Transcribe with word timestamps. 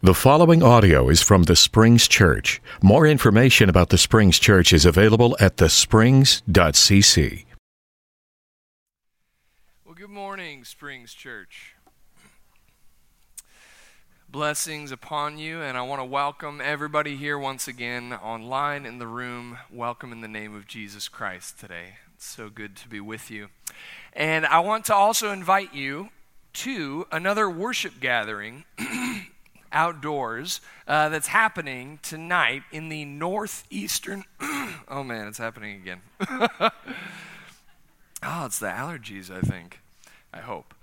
The 0.00 0.14
following 0.14 0.62
audio 0.62 1.08
is 1.08 1.22
from 1.22 1.42
the 1.42 1.56
Springs 1.56 2.06
Church. 2.06 2.62
More 2.80 3.04
information 3.04 3.68
about 3.68 3.88
the 3.88 3.98
Springs 3.98 4.38
Church 4.38 4.72
is 4.72 4.84
available 4.84 5.36
at 5.40 5.56
thesprings.cc. 5.56 7.44
Well, 9.84 9.94
good 9.96 10.08
morning, 10.08 10.62
Springs 10.62 11.12
Church. 11.12 11.74
Blessings 14.28 14.92
upon 14.92 15.36
you, 15.36 15.62
and 15.62 15.76
I 15.76 15.82
want 15.82 16.00
to 16.00 16.04
welcome 16.04 16.60
everybody 16.62 17.16
here 17.16 17.36
once 17.36 17.66
again 17.66 18.12
online 18.12 18.86
in 18.86 19.00
the 19.00 19.08
room. 19.08 19.58
Welcome 19.68 20.12
in 20.12 20.20
the 20.20 20.28
name 20.28 20.54
of 20.54 20.68
Jesus 20.68 21.08
Christ 21.08 21.58
today. 21.58 21.94
It's 22.14 22.24
so 22.24 22.50
good 22.50 22.76
to 22.76 22.88
be 22.88 23.00
with 23.00 23.32
you. 23.32 23.48
And 24.12 24.46
I 24.46 24.60
want 24.60 24.84
to 24.84 24.94
also 24.94 25.32
invite 25.32 25.74
you 25.74 26.10
to 26.52 27.08
another 27.10 27.50
worship 27.50 27.94
gathering 27.98 28.62
outdoors 29.72 30.60
uh, 30.86 31.08
that's 31.08 31.28
happening 31.28 31.98
tonight 32.02 32.62
in 32.72 32.88
the 32.88 33.04
northeastern. 33.04 34.24
oh 34.40 35.02
man, 35.04 35.26
it's 35.28 35.38
happening 35.38 35.80
again. 35.80 36.00
oh, 36.28 36.70
it's 38.46 38.58
the 38.58 38.66
allergies, 38.66 39.30
I 39.30 39.40
think. 39.40 39.80
I 40.32 40.40
hope. 40.40 40.74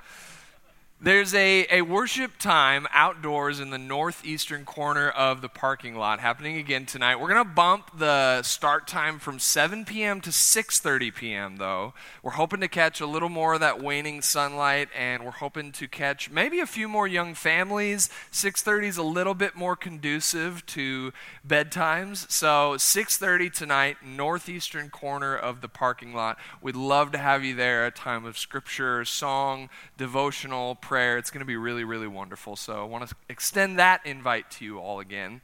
There's 1.05 1.35
a, 1.35 1.67
a 1.69 1.81
worship 1.83 2.39
time 2.39 2.87
outdoors 2.91 3.59
in 3.59 3.69
the 3.69 3.77
northeastern 3.77 4.65
corner 4.65 5.07
of 5.07 5.41
the 5.41 5.49
parking 5.49 5.93
lot 5.93 6.19
happening 6.19 6.57
again 6.57 6.87
tonight. 6.87 7.17
We're 7.17 7.29
going 7.29 7.45
to 7.45 7.53
bump 7.53 7.91
the 7.95 8.41
start 8.41 8.87
time 8.87 9.19
from 9.19 9.37
7 9.37 9.85
p.m. 9.85 10.19
to 10.21 10.31
6:30 10.31 11.13
p.m. 11.13 11.57
though. 11.57 11.93
We're 12.23 12.31
hoping 12.31 12.59
to 12.61 12.67
catch 12.67 13.01
a 13.01 13.05
little 13.05 13.29
more 13.29 13.53
of 13.53 13.59
that 13.59 13.83
waning 13.83 14.23
sunlight 14.23 14.89
and 14.97 15.23
we're 15.23 15.29
hoping 15.29 15.71
to 15.73 15.87
catch 15.87 16.31
maybe 16.31 16.59
a 16.59 16.65
few 16.65 16.87
more 16.87 17.07
young 17.07 17.35
families. 17.35 18.09
6:30 18.31 18.87
is 18.87 18.97
a 18.97 19.03
little 19.03 19.35
bit 19.35 19.55
more 19.55 19.75
conducive 19.75 20.65
to 20.65 21.13
bedtimes. 21.47 22.31
So 22.31 22.77
6:30 22.77 23.53
tonight, 23.53 23.97
northeastern 24.03 24.89
corner 24.89 25.37
of 25.37 25.61
the 25.61 25.69
parking 25.69 26.15
lot. 26.15 26.39
We'd 26.63 26.75
love 26.75 27.11
to 27.11 27.19
have 27.19 27.43
you 27.43 27.53
there. 27.53 27.85
A 27.85 27.91
time 27.91 28.25
of 28.25 28.39
scripture, 28.39 29.05
song, 29.05 29.69
devotional, 29.99 30.73
prayer. 30.73 30.94
It's 30.95 31.31
going 31.31 31.39
to 31.39 31.45
be 31.45 31.57
really, 31.57 31.83
really 31.83 32.07
wonderful. 32.07 32.55
So 32.55 32.81
I 32.81 32.85
want 32.85 33.09
to 33.09 33.15
extend 33.29 33.79
that 33.79 34.05
invite 34.05 34.49
to 34.51 34.65
you 34.65 34.79
all 34.79 34.99
again. 34.99 35.41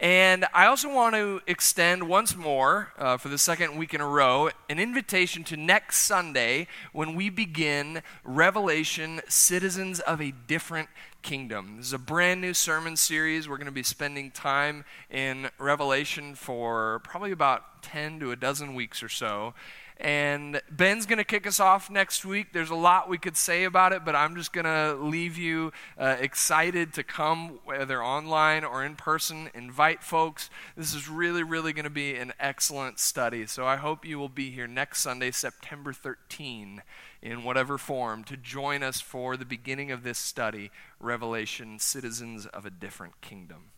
And 0.00 0.46
I 0.54 0.66
also 0.66 0.94
want 0.94 1.16
to 1.16 1.40
extend 1.48 2.08
once 2.08 2.36
more, 2.36 2.92
uh, 2.98 3.16
for 3.16 3.28
the 3.28 3.38
second 3.38 3.76
week 3.76 3.94
in 3.94 4.00
a 4.00 4.06
row, 4.06 4.48
an 4.68 4.78
invitation 4.78 5.42
to 5.44 5.56
next 5.56 6.04
Sunday 6.04 6.68
when 6.92 7.16
we 7.16 7.30
begin 7.30 8.02
Revelation 8.22 9.20
Citizens 9.26 9.98
of 9.98 10.20
a 10.20 10.30
Different 10.46 10.88
Kingdom. 11.22 11.78
This 11.78 11.86
is 11.86 11.92
a 11.92 11.98
brand 11.98 12.40
new 12.40 12.54
sermon 12.54 12.96
series. 12.96 13.48
We're 13.48 13.56
going 13.56 13.66
to 13.66 13.72
be 13.72 13.82
spending 13.82 14.30
time 14.30 14.84
in 15.10 15.50
Revelation 15.58 16.36
for 16.36 17.00
probably 17.02 17.32
about 17.32 17.82
10 17.82 18.20
to 18.20 18.30
a 18.30 18.36
dozen 18.36 18.76
weeks 18.76 19.02
or 19.02 19.08
so. 19.08 19.52
And 20.00 20.62
Ben's 20.70 21.06
going 21.06 21.18
to 21.18 21.24
kick 21.24 21.44
us 21.44 21.58
off 21.58 21.90
next 21.90 22.24
week. 22.24 22.52
There's 22.52 22.70
a 22.70 22.76
lot 22.76 23.08
we 23.08 23.18
could 23.18 23.36
say 23.36 23.64
about 23.64 23.92
it, 23.92 24.04
but 24.04 24.14
I'm 24.14 24.36
just 24.36 24.52
going 24.52 24.64
to 24.64 24.94
leave 24.94 25.36
you 25.36 25.72
uh, 25.98 26.16
excited 26.20 26.92
to 26.94 27.02
come, 27.02 27.58
whether 27.64 28.02
online 28.02 28.62
or 28.62 28.84
in 28.84 28.94
person. 28.94 29.50
Invite 29.54 30.04
folks. 30.04 30.50
This 30.76 30.94
is 30.94 31.08
really, 31.08 31.42
really 31.42 31.72
going 31.72 31.84
to 31.84 31.90
be 31.90 32.14
an 32.14 32.32
excellent 32.38 33.00
study. 33.00 33.44
So 33.46 33.66
I 33.66 33.74
hope 33.74 34.04
you 34.04 34.20
will 34.20 34.28
be 34.28 34.50
here 34.50 34.68
next 34.68 35.00
Sunday, 35.00 35.32
September 35.32 35.92
13, 35.92 36.82
in 37.20 37.42
whatever 37.42 37.76
form, 37.76 38.22
to 38.24 38.36
join 38.36 38.84
us 38.84 39.00
for 39.00 39.36
the 39.36 39.44
beginning 39.44 39.90
of 39.90 40.04
this 40.04 40.18
study 40.18 40.70
Revelation 41.00 41.80
Citizens 41.80 42.46
of 42.46 42.64
a 42.64 42.70
Different 42.70 43.20
Kingdom. 43.20 43.72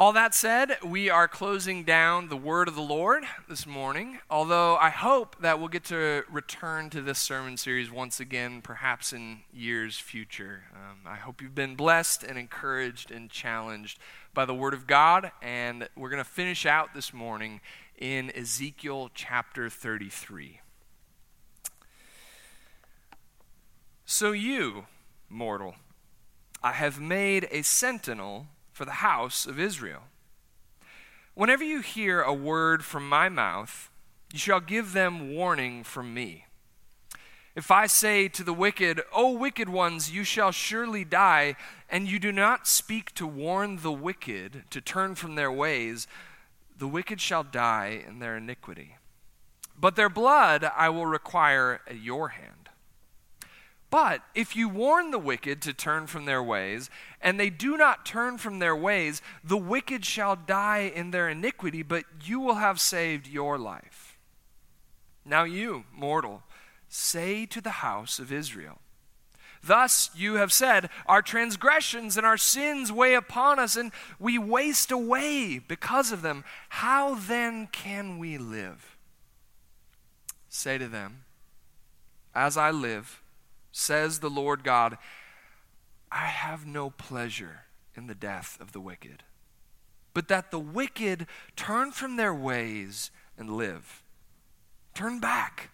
All 0.00 0.14
that 0.14 0.34
said, 0.34 0.78
we 0.82 1.10
are 1.10 1.28
closing 1.28 1.84
down 1.84 2.30
the 2.30 2.36
word 2.36 2.68
of 2.68 2.74
the 2.74 2.80
Lord 2.80 3.22
this 3.50 3.66
morning, 3.66 4.18
although 4.30 4.78
I 4.78 4.88
hope 4.88 5.36
that 5.42 5.58
we'll 5.58 5.68
get 5.68 5.84
to 5.84 6.24
return 6.30 6.88
to 6.88 7.02
this 7.02 7.18
sermon 7.18 7.58
series 7.58 7.90
once 7.90 8.18
again, 8.18 8.62
perhaps 8.62 9.12
in 9.12 9.40
years 9.52 9.98
future. 9.98 10.62
Um, 10.74 11.00
I 11.04 11.16
hope 11.16 11.42
you've 11.42 11.54
been 11.54 11.74
blessed 11.74 12.22
and 12.22 12.38
encouraged 12.38 13.10
and 13.10 13.28
challenged 13.28 13.98
by 14.32 14.46
the 14.46 14.54
word 14.54 14.72
of 14.72 14.86
God, 14.86 15.32
and 15.42 15.86
we're 15.94 16.08
going 16.08 16.24
to 16.24 16.30
finish 16.30 16.64
out 16.64 16.94
this 16.94 17.12
morning 17.12 17.60
in 17.98 18.34
Ezekiel 18.34 19.10
chapter 19.12 19.68
33. 19.68 20.62
So, 24.06 24.32
you, 24.32 24.86
mortal, 25.28 25.74
I 26.62 26.72
have 26.72 26.98
made 26.98 27.48
a 27.50 27.60
sentinel 27.60 28.46
for 28.80 28.86
the 28.86 28.92
house 28.92 29.44
of 29.44 29.60
Israel. 29.60 30.04
Whenever 31.34 31.62
you 31.62 31.82
hear 31.82 32.22
a 32.22 32.32
word 32.32 32.82
from 32.82 33.06
my 33.06 33.28
mouth, 33.28 33.90
you 34.32 34.38
shall 34.38 34.58
give 34.58 34.94
them 34.94 35.34
warning 35.34 35.84
from 35.84 36.14
me. 36.14 36.46
If 37.54 37.70
I 37.70 37.86
say 37.86 38.26
to 38.28 38.42
the 38.42 38.54
wicked, 38.54 39.02
O 39.12 39.32
wicked 39.32 39.68
ones, 39.68 40.10
you 40.10 40.24
shall 40.24 40.50
surely 40.50 41.04
die, 41.04 41.56
and 41.90 42.08
you 42.08 42.18
do 42.18 42.32
not 42.32 42.66
speak 42.66 43.12
to 43.16 43.26
warn 43.26 43.82
the 43.82 43.92
wicked 43.92 44.64
to 44.70 44.80
turn 44.80 45.14
from 45.14 45.34
their 45.34 45.52
ways, 45.52 46.06
the 46.74 46.88
wicked 46.88 47.20
shall 47.20 47.42
die 47.42 48.02
in 48.08 48.18
their 48.18 48.38
iniquity. 48.38 48.96
But 49.78 49.96
their 49.96 50.08
blood 50.08 50.64
I 50.64 50.88
will 50.88 51.04
require 51.04 51.82
at 51.86 52.00
your 52.00 52.30
hand. 52.30 52.59
But 53.90 54.22
if 54.36 54.54
you 54.54 54.68
warn 54.68 55.10
the 55.10 55.18
wicked 55.18 55.60
to 55.62 55.72
turn 55.72 56.06
from 56.06 56.24
their 56.24 56.42
ways, 56.42 56.88
and 57.20 57.38
they 57.38 57.50
do 57.50 57.76
not 57.76 58.06
turn 58.06 58.38
from 58.38 58.60
their 58.60 58.76
ways, 58.76 59.20
the 59.42 59.56
wicked 59.56 60.04
shall 60.04 60.36
die 60.36 60.92
in 60.94 61.10
their 61.10 61.28
iniquity, 61.28 61.82
but 61.82 62.04
you 62.22 62.38
will 62.38 62.54
have 62.54 62.80
saved 62.80 63.26
your 63.26 63.58
life. 63.58 64.18
Now, 65.24 65.42
you, 65.42 65.84
mortal, 65.92 66.44
say 66.88 67.46
to 67.46 67.60
the 67.60 67.70
house 67.70 68.20
of 68.20 68.32
Israel, 68.32 68.78
Thus 69.62 70.10
you 70.14 70.34
have 70.34 70.52
said, 70.52 70.88
Our 71.06 71.20
transgressions 71.20 72.16
and 72.16 72.24
our 72.24 72.38
sins 72.38 72.90
weigh 72.90 73.14
upon 73.14 73.58
us, 73.58 73.76
and 73.76 73.92
we 74.18 74.38
waste 74.38 74.90
away 74.90 75.58
because 75.58 76.12
of 76.12 76.22
them. 76.22 76.44
How 76.70 77.14
then 77.14 77.66
can 77.66 78.18
we 78.18 78.38
live? 78.38 78.96
Say 80.48 80.78
to 80.78 80.88
them, 80.88 81.24
As 82.34 82.56
I 82.56 82.70
live, 82.70 83.20
says 83.72 84.18
the 84.18 84.30
Lord 84.30 84.64
God, 84.64 84.98
I 86.10 86.26
have 86.26 86.66
no 86.66 86.90
pleasure 86.90 87.62
in 87.94 88.06
the 88.06 88.14
death 88.14 88.58
of 88.60 88.72
the 88.72 88.80
wicked, 88.80 89.22
but 90.14 90.28
that 90.28 90.50
the 90.50 90.58
wicked 90.58 91.26
turn 91.56 91.92
from 91.92 92.16
their 92.16 92.34
ways 92.34 93.10
and 93.38 93.50
live. 93.50 94.02
Turn 94.94 95.20
back. 95.20 95.70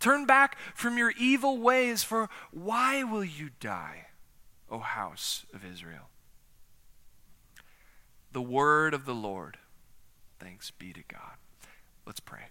Turn 0.00 0.26
back 0.26 0.56
from 0.74 0.98
your 0.98 1.12
evil 1.18 1.58
ways, 1.58 2.04
for 2.04 2.28
why 2.50 3.02
will 3.02 3.24
you 3.24 3.50
die, 3.58 4.06
O 4.70 4.78
house 4.78 5.46
of 5.54 5.64
Israel? 5.64 6.10
The 8.32 8.42
word 8.42 8.94
of 8.94 9.04
the 9.04 9.14
Lord. 9.14 9.58
Thanks 10.38 10.70
be 10.70 10.92
to 10.92 11.02
God. 11.08 11.36
Let's 12.06 12.20
pray. 12.20 12.48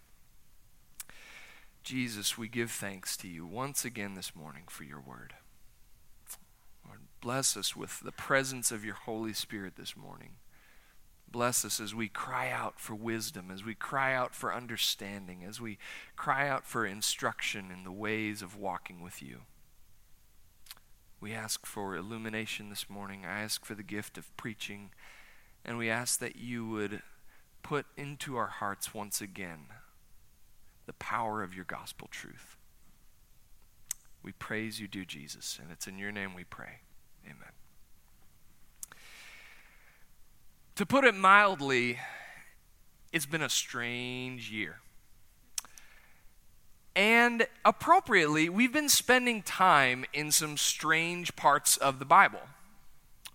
Jesus, 1.83 2.37
we 2.37 2.47
give 2.47 2.71
thanks 2.71 3.17
to 3.17 3.27
you 3.27 3.45
once 3.45 3.83
again 3.83 4.15
this 4.15 4.33
morning 4.33 4.63
for 4.69 4.85
your 4.85 5.01
word. 5.01 5.33
Lord, 6.87 7.01
bless 7.19 7.57
us 7.57 7.75
with 7.75 7.99
the 7.99 8.13
presence 8.13 8.71
of 8.71 8.85
your 8.85 8.95
Holy 8.95 9.33
Spirit 9.33 9.73
this 9.75 9.97
morning. 9.97 10.35
Bless 11.29 11.65
us 11.65 11.81
as 11.81 11.93
we 11.93 12.07
cry 12.07 12.49
out 12.49 12.79
for 12.79 12.95
wisdom, 12.95 13.51
as 13.51 13.65
we 13.65 13.75
cry 13.75 14.13
out 14.13 14.33
for 14.33 14.53
understanding, 14.53 15.43
as 15.43 15.59
we 15.59 15.77
cry 16.15 16.47
out 16.47 16.65
for 16.65 16.85
instruction 16.85 17.69
in 17.69 17.83
the 17.83 17.91
ways 17.91 18.41
of 18.41 18.57
walking 18.57 19.01
with 19.01 19.21
you. 19.21 19.41
We 21.19 21.33
ask 21.33 21.65
for 21.65 21.97
illumination 21.97 22.69
this 22.69 22.89
morning. 22.89 23.25
I 23.25 23.41
ask 23.41 23.65
for 23.65 23.75
the 23.75 23.83
gift 23.83 24.17
of 24.17 24.35
preaching, 24.37 24.91
and 25.65 25.77
we 25.77 25.89
ask 25.89 26.17
that 26.21 26.37
you 26.37 26.65
would 26.65 27.01
put 27.61 27.87
into 27.97 28.37
our 28.37 28.47
hearts 28.47 28.93
once 28.93 29.19
again 29.19 29.65
the 30.85 30.93
power 30.93 31.43
of 31.43 31.53
your 31.53 31.65
gospel 31.65 32.07
truth. 32.11 32.57
We 34.21 34.31
praise 34.31 34.79
you, 34.79 34.87
dear 34.87 35.05
Jesus, 35.05 35.59
and 35.61 35.71
it's 35.71 35.87
in 35.87 35.97
your 35.97 36.11
name 36.11 36.33
we 36.33 36.43
pray. 36.43 36.79
Amen. 37.25 37.51
To 40.75 40.85
put 40.85 41.03
it 41.03 41.13
mildly, 41.13 41.99
it's 43.11 43.25
been 43.25 43.41
a 43.41 43.49
strange 43.49 44.49
year. 44.49 44.79
And 46.95 47.47
appropriately, 47.65 48.49
we've 48.49 48.73
been 48.73 48.89
spending 48.89 49.41
time 49.41 50.05
in 50.13 50.31
some 50.31 50.57
strange 50.57 51.35
parts 51.35 51.75
of 51.77 51.99
the 51.99 52.05
Bible. 52.05 52.41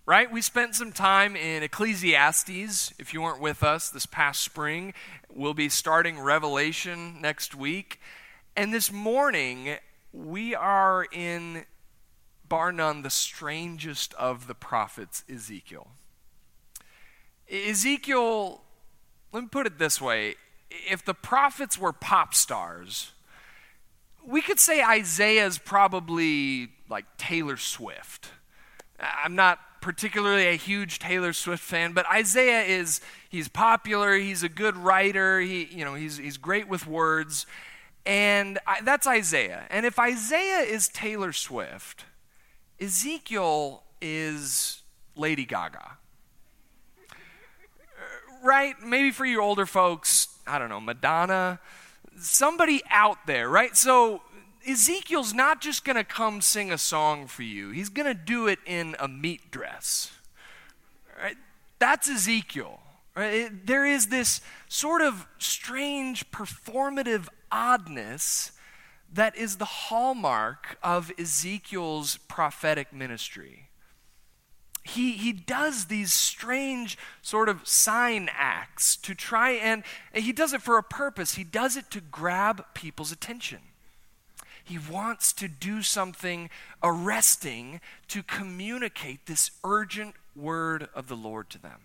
Right? 0.09 0.33
We 0.33 0.41
spent 0.41 0.75
some 0.75 0.91
time 0.91 1.37
in 1.37 1.63
Ecclesiastes. 1.63 2.95
If 2.99 3.13
you 3.13 3.21
weren't 3.21 3.43
with 3.43 3.63
us 3.63 3.91
this 3.91 4.07
past 4.07 4.43
spring, 4.43 4.95
We'll 5.31 5.55
be 5.55 5.69
starting 5.69 6.19
Revelation 6.19 7.21
next 7.21 7.55
week. 7.55 8.01
And 8.57 8.73
this 8.73 8.91
morning, 8.91 9.77
we 10.13 10.55
are 10.55 11.07
in 11.13 11.67
bar 12.49 12.73
none, 12.73 13.03
the 13.03 13.11
strangest 13.11 14.15
of 14.15 14.47
the 14.47 14.55
prophets, 14.55 15.23
Ezekiel. 15.33 15.89
Ezekiel, 17.51 18.63
let 19.33 19.43
me 19.43 19.49
put 19.49 19.67
it 19.67 19.79
this 19.79 20.01
way 20.01 20.37
if 20.71 21.05
the 21.05 21.15
prophets 21.15 21.79
were 21.79 21.93
pop 21.93 22.35
stars, 22.35 23.13
we 24.27 24.41
could 24.41 24.59
say 24.59 24.83
Isaiah 24.83 25.47
is 25.47 25.59
probably 25.59 26.71
like 26.89 27.05
Taylor 27.19 27.59
Swift. 27.59 28.31
I'm 28.99 29.37
not 29.37 29.61
particularly 29.81 30.47
a 30.49 30.57
huge 30.57 30.99
Taylor 30.99 31.33
Swift 31.33 31.63
fan, 31.63 31.93
but 31.93 32.07
Isaiah 32.11 32.63
is 32.63 33.01
he's 33.29 33.49
popular, 33.49 34.17
he's 34.17 34.43
a 34.43 34.49
good 34.49 34.77
writer, 34.77 35.41
he 35.41 35.65
you 35.65 35.85
know, 35.85 35.95
he's 35.95 36.17
he's 36.17 36.37
great 36.37 36.69
with 36.69 36.87
words. 36.87 37.47
And 38.07 38.59
I, 38.67 38.81
that's 38.81 39.07
Isaiah. 39.07 39.67
And 39.71 39.85
if 39.85 39.99
Isaiah 39.99 40.61
is 40.61 40.89
Taylor 40.89 41.33
Swift, 41.33 42.05
Ezekiel 42.81 43.83
is 44.01 44.83
Lady 45.15 45.45
Gaga. 45.45 45.99
Uh, 47.11 47.15
right? 48.43 48.75
Maybe 48.83 49.11
for 49.11 49.27
you 49.27 49.43
older 49.43 49.67
folks, 49.67 50.29
I 50.47 50.59
don't 50.59 50.71
know, 50.71 50.81
Madonna, 50.81 51.61
somebody 52.19 52.83
out 52.91 53.27
there, 53.27 53.49
right? 53.49 53.77
So 53.77 54.23
Ezekiel's 54.67 55.35
not 55.35 55.61
just 55.61 55.85
going 55.85 55.97
to 55.97 56.05
come 56.05 56.41
sing 56.41 56.71
a 56.71 56.79
song 56.79 57.27
for 57.27 57.43
you, 57.43 57.71
he's 57.71 57.89
going 57.89 58.07
to 58.07 58.15
do 58.15 58.47
it 58.47 58.59
in 58.67 58.97
a 58.99 59.09
meat 59.09 59.51
dress. 59.51 60.13
Right? 61.21 61.37
That's 61.79 62.09
Ezekiel. 62.09 62.81
Right? 63.15 63.51
There 63.67 63.85
is 63.85 64.07
this 64.07 64.41
sort 64.69 65.03
of 65.03 65.27
strange 65.39 66.31
performative 66.31 67.29
oddness 67.51 68.53
that 69.13 69.37
is 69.37 69.57
the 69.57 69.65
hallmark 69.65 70.79
of 70.83 71.11
Ezekiel's 71.19 72.19
prophetic 72.29 72.93
ministry. 72.93 73.69
He, 74.85 75.13
he 75.13 75.33
does 75.33 75.87
these 75.87 76.13
strange 76.13 76.97
sort 77.21 77.49
of 77.49 77.67
sign 77.67 78.31
acts 78.33 78.97
to 78.99 79.15
try 79.15 79.51
and, 79.51 79.83
and 80.15 80.25
he 80.25 80.33
does 80.33 80.53
it 80.53 80.63
for 80.63 80.79
a 80.79 80.83
purpose. 80.83 81.35
He 81.35 81.45
does 81.45 81.77
it 81.77 81.91
to 81.91 82.01
grab 82.01 82.65
people's 82.75 83.13
attention. 83.13 83.59
He 84.69 84.79
wants 84.79 85.33
to 85.35 85.49
do 85.49 85.83
something 85.83 86.51
arresting 86.83 87.81
to 88.09 88.23
communicate 88.23 89.25
this 89.25 89.51
urgent 89.65 90.15
word 90.37 90.89
of 90.95 91.09
the 91.09 91.17
Lord 91.17 91.49
to 91.51 91.59
them. 91.59 91.81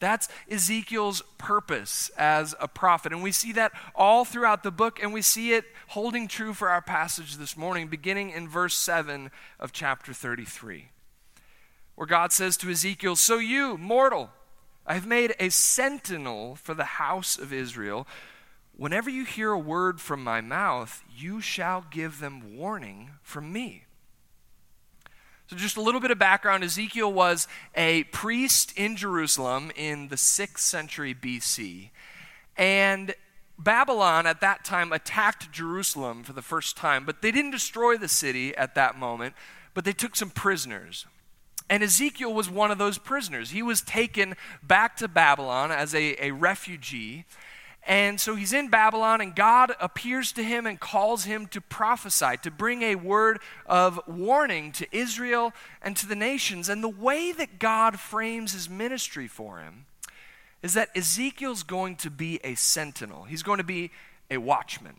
That's 0.00 0.28
Ezekiel's 0.50 1.22
purpose 1.38 2.10
as 2.16 2.54
a 2.60 2.68
prophet. 2.68 3.12
And 3.12 3.22
we 3.22 3.32
see 3.32 3.52
that 3.52 3.72
all 3.94 4.24
throughout 4.24 4.62
the 4.62 4.70
book, 4.70 5.02
and 5.02 5.12
we 5.12 5.22
see 5.22 5.54
it 5.54 5.64
holding 5.88 6.28
true 6.28 6.52
for 6.52 6.68
our 6.68 6.82
passage 6.82 7.36
this 7.36 7.56
morning, 7.56 7.88
beginning 7.88 8.30
in 8.30 8.46
verse 8.46 8.76
7 8.76 9.30
of 9.58 9.72
chapter 9.72 10.12
33, 10.12 10.90
where 11.94 12.06
God 12.06 12.32
says 12.32 12.56
to 12.58 12.70
Ezekiel, 12.70 13.16
So 13.16 13.38
you, 13.38 13.78
mortal, 13.78 14.30
I 14.86 14.94
have 14.94 15.06
made 15.06 15.34
a 15.40 15.48
sentinel 15.48 16.56
for 16.56 16.74
the 16.74 16.84
house 16.84 17.38
of 17.38 17.52
Israel. 17.52 18.06
Whenever 18.78 19.10
you 19.10 19.24
hear 19.24 19.50
a 19.50 19.58
word 19.58 20.00
from 20.00 20.22
my 20.22 20.40
mouth, 20.40 21.02
you 21.12 21.40
shall 21.40 21.84
give 21.90 22.20
them 22.20 22.56
warning 22.56 23.10
from 23.22 23.52
me. 23.52 23.82
So, 25.48 25.56
just 25.56 25.76
a 25.76 25.82
little 25.82 26.00
bit 26.00 26.12
of 26.12 26.18
background 26.20 26.62
Ezekiel 26.62 27.12
was 27.12 27.48
a 27.74 28.04
priest 28.04 28.72
in 28.76 28.94
Jerusalem 28.94 29.72
in 29.74 30.08
the 30.08 30.16
6th 30.16 30.58
century 30.58 31.12
BC. 31.12 31.90
And 32.56 33.16
Babylon 33.58 34.28
at 34.28 34.40
that 34.42 34.64
time 34.64 34.92
attacked 34.92 35.50
Jerusalem 35.50 36.22
for 36.22 36.32
the 36.32 36.40
first 36.40 36.76
time, 36.76 37.04
but 37.04 37.20
they 37.20 37.32
didn't 37.32 37.50
destroy 37.50 37.96
the 37.96 38.06
city 38.06 38.56
at 38.56 38.76
that 38.76 38.96
moment, 38.96 39.34
but 39.74 39.84
they 39.84 39.92
took 39.92 40.14
some 40.14 40.30
prisoners. 40.30 41.04
And 41.68 41.82
Ezekiel 41.82 42.32
was 42.32 42.48
one 42.48 42.70
of 42.70 42.78
those 42.78 42.98
prisoners. 42.98 43.50
He 43.50 43.62
was 43.62 43.80
taken 43.80 44.36
back 44.62 44.96
to 44.98 45.08
Babylon 45.08 45.72
as 45.72 45.96
a, 45.96 46.24
a 46.24 46.30
refugee. 46.30 47.24
And 47.88 48.20
so 48.20 48.34
he's 48.34 48.52
in 48.52 48.68
Babylon, 48.68 49.22
and 49.22 49.34
God 49.34 49.72
appears 49.80 50.30
to 50.32 50.42
him 50.42 50.66
and 50.66 50.78
calls 50.78 51.24
him 51.24 51.46
to 51.46 51.60
prophesy, 51.62 52.36
to 52.42 52.50
bring 52.50 52.82
a 52.82 52.96
word 52.96 53.40
of 53.64 53.98
warning 54.06 54.72
to 54.72 54.86
Israel 54.94 55.54
and 55.80 55.96
to 55.96 56.06
the 56.06 56.14
nations. 56.14 56.68
And 56.68 56.84
the 56.84 56.88
way 56.88 57.32
that 57.32 57.58
God 57.58 57.98
frames 57.98 58.52
his 58.52 58.68
ministry 58.68 59.26
for 59.26 59.60
him 59.60 59.86
is 60.62 60.74
that 60.74 60.90
Ezekiel's 60.94 61.62
going 61.62 61.96
to 61.96 62.10
be 62.10 62.38
a 62.44 62.56
sentinel, 62.56 63.24
he's 63.24 63.42
going 63.42 63.58
to 63.58 63.64
be 63.64 63.90
a 64.30 64.36
watchman. 64.36 64.96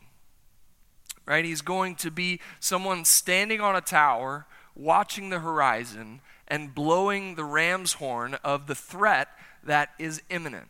Right? 1.27 1.45
He's 1.45 1.61
going 1.61 1.95
to 1.97 2.09
be 2.09 2.39
someone 2.59 3.05
standing 3.05 3.61
on 3.61 3.75
a 3.75 3.81
tower, 3.81 4.47
watching 4.73 5.29
the 5.29 5.41
horizon, 5.41 6.21
and 6.47 6.73
blowing 6.73 7.35
the 7.35 7.43
ram's 7.43 7.93
horn 7.93 8.33
of 8.43 8.65
the 8.65 8.73
threat 8.73 9.27
that 9.63 9.89
is 9.99 10.23
imminent. 10.31 10.69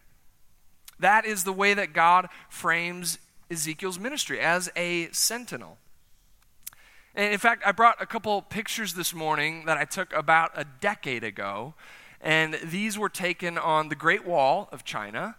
That 1.00 1.26
is 1.26 1.44
the 1.44 1.54
way 1.54 1.74
that 1.74 1.94
God 1.94 2.30
frames 2.50 3.20
Ezekiel's 3.50 4.00
ministry 4.00 4.40
as 4.40 4.70
a 4.76 5.10
sentinel. 5.12 5.78
And 7.16 7.34
in 7.34 7.40
fact, 7.40 7.64
I 7.66 7.72
brought 7.72 8.02
a 8.02 8.06
couple 8.06 8.42
pictures 8.42 8.94
this 8.94 9.14
morning 9.14 9.66
that 9.66 9.78
I 9.78 9.86
took 9.86 10.14
about 10.14 10.52
a 10.56 10.66
decade 10.66 11.24
ago. 11.24 11.74
And 12.22 12.56
these 12.64 12.98
were 12.98 13.10
taken 13.10 13.58
on 13.58 13.90
the 13.90 13.96
Great 13.96 14.26
Wall 14.26 14.70
of 14.72 14.84
China. 14.84 15.36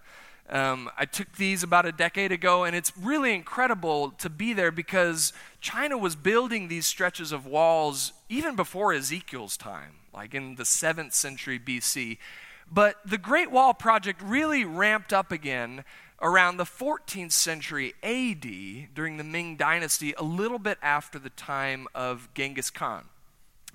Um, 0.48 0.90
I 0.98 1.04
took 1.04 1.36
these 1.36 1.62
about 1.62 1.86
a 1.86 1.92
decade 1.92 2.32
ago, 2.32 2.64
and 2.64 2.74
it's 2.74 2.92
really 2.98 3.34
incredible 3.34 4.10
to 4.18 4.28
be 4.28 4.52
there 4.52 4.72
because 4.72 5.32
China 5.60 5.96
was 5.96 6.16
building 6.16 6.66
these 6.66 6.86
stretches 6.86 7.30
of 7.30 7.46
walls 7.46 8.12
even 8.28 8.56
before 8.56 8.92
Ezekiel's 8.92 9.56
time, 9.56 9.92
like 10.12 10.34
in 10.34 10.56
the 10.56 10.64
7th 10.64 11.12
century 11.12 11.60
BC. 11.60 12.18
But 12.70 12.96
the 13.04 13.18
Great 13.18 13.50
Wall 13.50 13.74
Project 13.74 14.22
really 14.22 14.64
ramped 14.64 15.12
up 15.12 15.32
again 15.32 15.84
around 16.22 16.56
the 16.56 16.64
14th 16.64 17.32
century 17.32 17.94
AD 18.02 18.94
during 18.94 19.16
the 19.16 19.24
Ming 19.24 19.56
Dynasty, 19.56 20.14
a 20.16 20.22
little 20.22 20.58
bit 20.58 20.78
after 20.82 21.18
the 21.18 21.30
time 21.30 21.88
of 21.94 22.28
Genghis 22.34 22.70
Khan. 22.70 23.06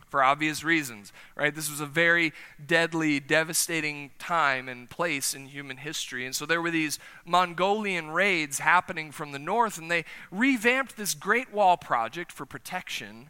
For 0.09 0.23
obvious 0.23 0.63
reasons, 0.63 1.11
right? 1.35 1.53
This 1.53 1.69
was 1.69 1.81
a 1.81 1.85
very 1.85 2.31
deadly, 2.65 3.19
devastating 3.19 4.11
time 4.17 4.69
and 4.69 4.89
place 4.89 5.33
in 5.33 5.47
human 5.47 5.77
history. 5.77 6.25
And 6.25 6.33
so 6.33 6.45
there 6.45 6.61
were 6.61 6.71
these 6.71 6.99
Mongolian 7.25 8.11
raids 8.11 8.59
happening 8.59 9.11
from 9.11 9.33
the 9.33 9.39
north, 9.39 9.77
and 9.77 9.91
they 9.91 10.05
revamped 10.31 10.95
this 10.95 11.15
Great 11.15 11.51
Wall 11.51 11.75
project 11.75 12.31
for 12.31 12.45
protection. 12.45 13.29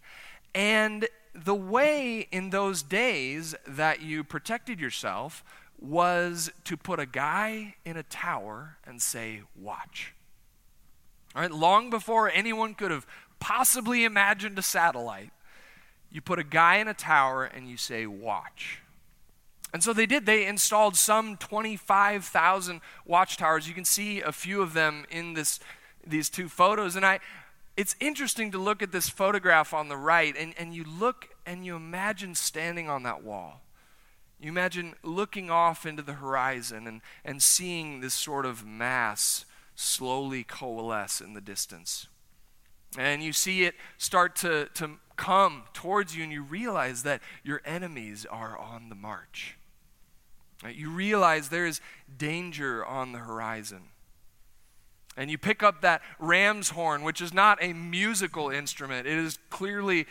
And 0.53 1.07
the 1.35 1.55
way 1.55 2.27
in 2.31 2.49
those 2.49 2.81
days 2.81 3.55
that 3.67 4.01
you 4.01 4.23
protected 4.23 4.79
yourself 4.79 5.43
was 5.79 6.49
to 6.63 6.77
put 6.77 6.99
a 6.99 7.05
guy 7.05 7.75
in 7.83 7.97
a 7.97 8.03
tower 8.03 8.77
and 8.85 9.01
say, 9.01 9.41
Watch. 9.55 10.13
All 11.35 11.41
right, 11.41 11.51
long 11.51 11.89
before 11.89 12.31
anyone 12.31 12.73
could 12.73 12.91
have 12.91 13.05
possibly 13.39 14.05
imagined 14.05 14.57
a 14.57 14.61
satellite, 14.61 15.31
you 16.09 16.21
put 16.21 16.39
a 16.39 16.43
guy 16.43 16.77
in 16.77 16.87
a 16.87 16.93
tower 16.93 17.43
and 17.43 17.69
you 17.69 17.75
say, 17.75 18.05
Watch. 18.05 18.81
And 19.73 19.83
so 19.83 19.91
they 19.91 20.05
did. 20.05 20.25
They 20.25 20.45
installed 20.45 20.95
some 20.95 21.35
25,000 21.35 22.79
watchtowers. 23.05 23.67
You 23.67 23.73
can 23.73 23.83
see 23.83 24.21
a 24.21 24.31
few 24.31 24.61
of 24.61 24.73
them 24.73 25.05
in 25.11 25.33
this, 25.33 25.59
these 26.07 26.29
two 26.29 26.47
photos. 26.47 26.95
And 26.95 27.05
I, 27.05 27.19
it's 27.75 27.93
interesting 27.99 28.51
to 28.51 28.57
look 28.57 28.81
at 28.81 28.93
this 28.93 29.09
photograph 29.09 29.73
on 29.73 29.89
the 29.89 29.97
right 29.97 30.33
and, 30.37 30.53
and 30.57 30.73
you 30.73 30.85
look 30.85 31.34
and 31.45 31.65
you 31.65 31.75
imagine 31.75 32.35
standing 32.35 32.89
on 32.89 33.03
that 33.03 33.23
wall. 33.23 33.61
You 34.39 34.49
imagine 34.49 34.95
looking 35.03 35.49
off 35.49 35.85
into 35.85 36.01
the 36.01 36.13
horizon 36.13 36.87
and, 36.87 37.01
and 37.23 37.41
seeing 37.41 38.01
this 38.01 38.13
sort 38.13 38.45
of 38.45 38.65
mass 38.65 39.45
slowly 39.75 40.43
coalesce 40.43 41.21
in 41.21 41.33
the 41.33 41.41
distance. 41.41 42.07
And 42.97 43.23
you 43.23 43.33
see 43.33 43.63
it 43.63 43.75
start 43.97 44.35
to, 44.37 44.69
to 44.75 44.91
come 45.15 45.63
towards 45.73 46.15
you, 46.15 46.23
and 46.23 46.31
you 46.31 46.43
realize 46.43 47.03
that 47.03 47.21
your 47.43 47.61
enemies 47.65 48.25
are 48.29 48.57
on 48.57 48.89
the 48.89 48.95
march. 48.95 49.57
You 50.69 50.89
realize 50.89 51.49
there 51.49 51.65
is 51.65 51.81
danger 52.17 52.85
on 52.85 53.11
the 53.11 53.19
horizon. 53.19 53.83
And 55.17 55.31
you 55.31 55.37
pick 55.37 55.63
up 55.63 55.81
that 55.81 56.01
ram's 56.19 56.69
horn, 56.69 57.03
which 57.03 57.21
is 57.21 57.33
not 57.33 57.57
a 57.61 57.73
musical 57.73 58.49
instrument, 58.49 59.07
it 59.07 59.17
is 59.17 59.39
clearly 59.49 60.07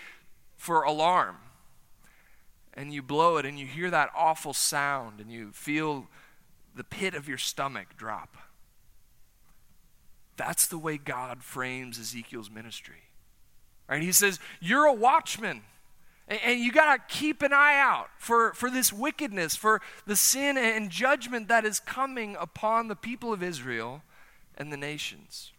for 0.56 0.82
alarm. 0.82 1.37
And 2.75 2.92
you 2.92 3.02
blow 3.02 3.37
it, 3.37 3.46
and 3.46 3.58
you 3.58 3.66
hear 3.66 3.90
that 3.90 4.11
awful 4.16 4.52
sound, 4.52 5.20
and 5.20 5.30
you 5.30 5.52
feel 5.52 6.08
the 6.75 6.84
pit 6.84 7.14
of 7.14 7.28
your 7.28 7.38
stomach 7.38 7.96
drop. 7.96 8.37
That's 10.37 10.66
the 10.66 10.78
way 10.78 10.99
God 10.99 11.42
frames 11.42 11.99
Ezekiel's 11.99 12.50
ministry. 12.50 13.04
Right? 13.88 14.02
He 14.02 14.12
says, 14.12 14.40
You're 14.61 14.87
a 14.87 14.92
watchman. 14.92 15.62
And 16.26 16.58
you 16.58 16.73
got 16.73 16.96
to 16.96 17.14
keep 17.14 17.42
an 17.42 17.52
eye 17.52 17.78
out 17.78 18.08
for, 18.16 18.54
for 18.54 18.70
this 18.70 18.90
wickedness, 18.90 19.56
for 19.56 19.82
the 20.06 20.16
sin 20.16 20.56
and 20.56 20.88
judgment 20.88 21.49
that 21.49 21.66
is 21.66 21.80
coming 21.80 22.34
upon 22.40 22.88
the 22.88 22.96
people 22.96 23.30
of 23.30 23.42
Israel 23.42 24.02
and 24.56 24.73
the 24.73 24.78
nations. 24.78 25.52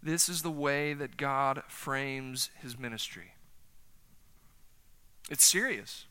This 0.00 0.28
is 0.28 0.42
the 0.42 0.52
way 0.52 0.94
that 0.94 1.16
God 1.16 1.64
frames 1.66 2.50
his 2.62 2.78
ministry. 2.78 3.33
It's 5.30 5.44
serious. 5.44 6.06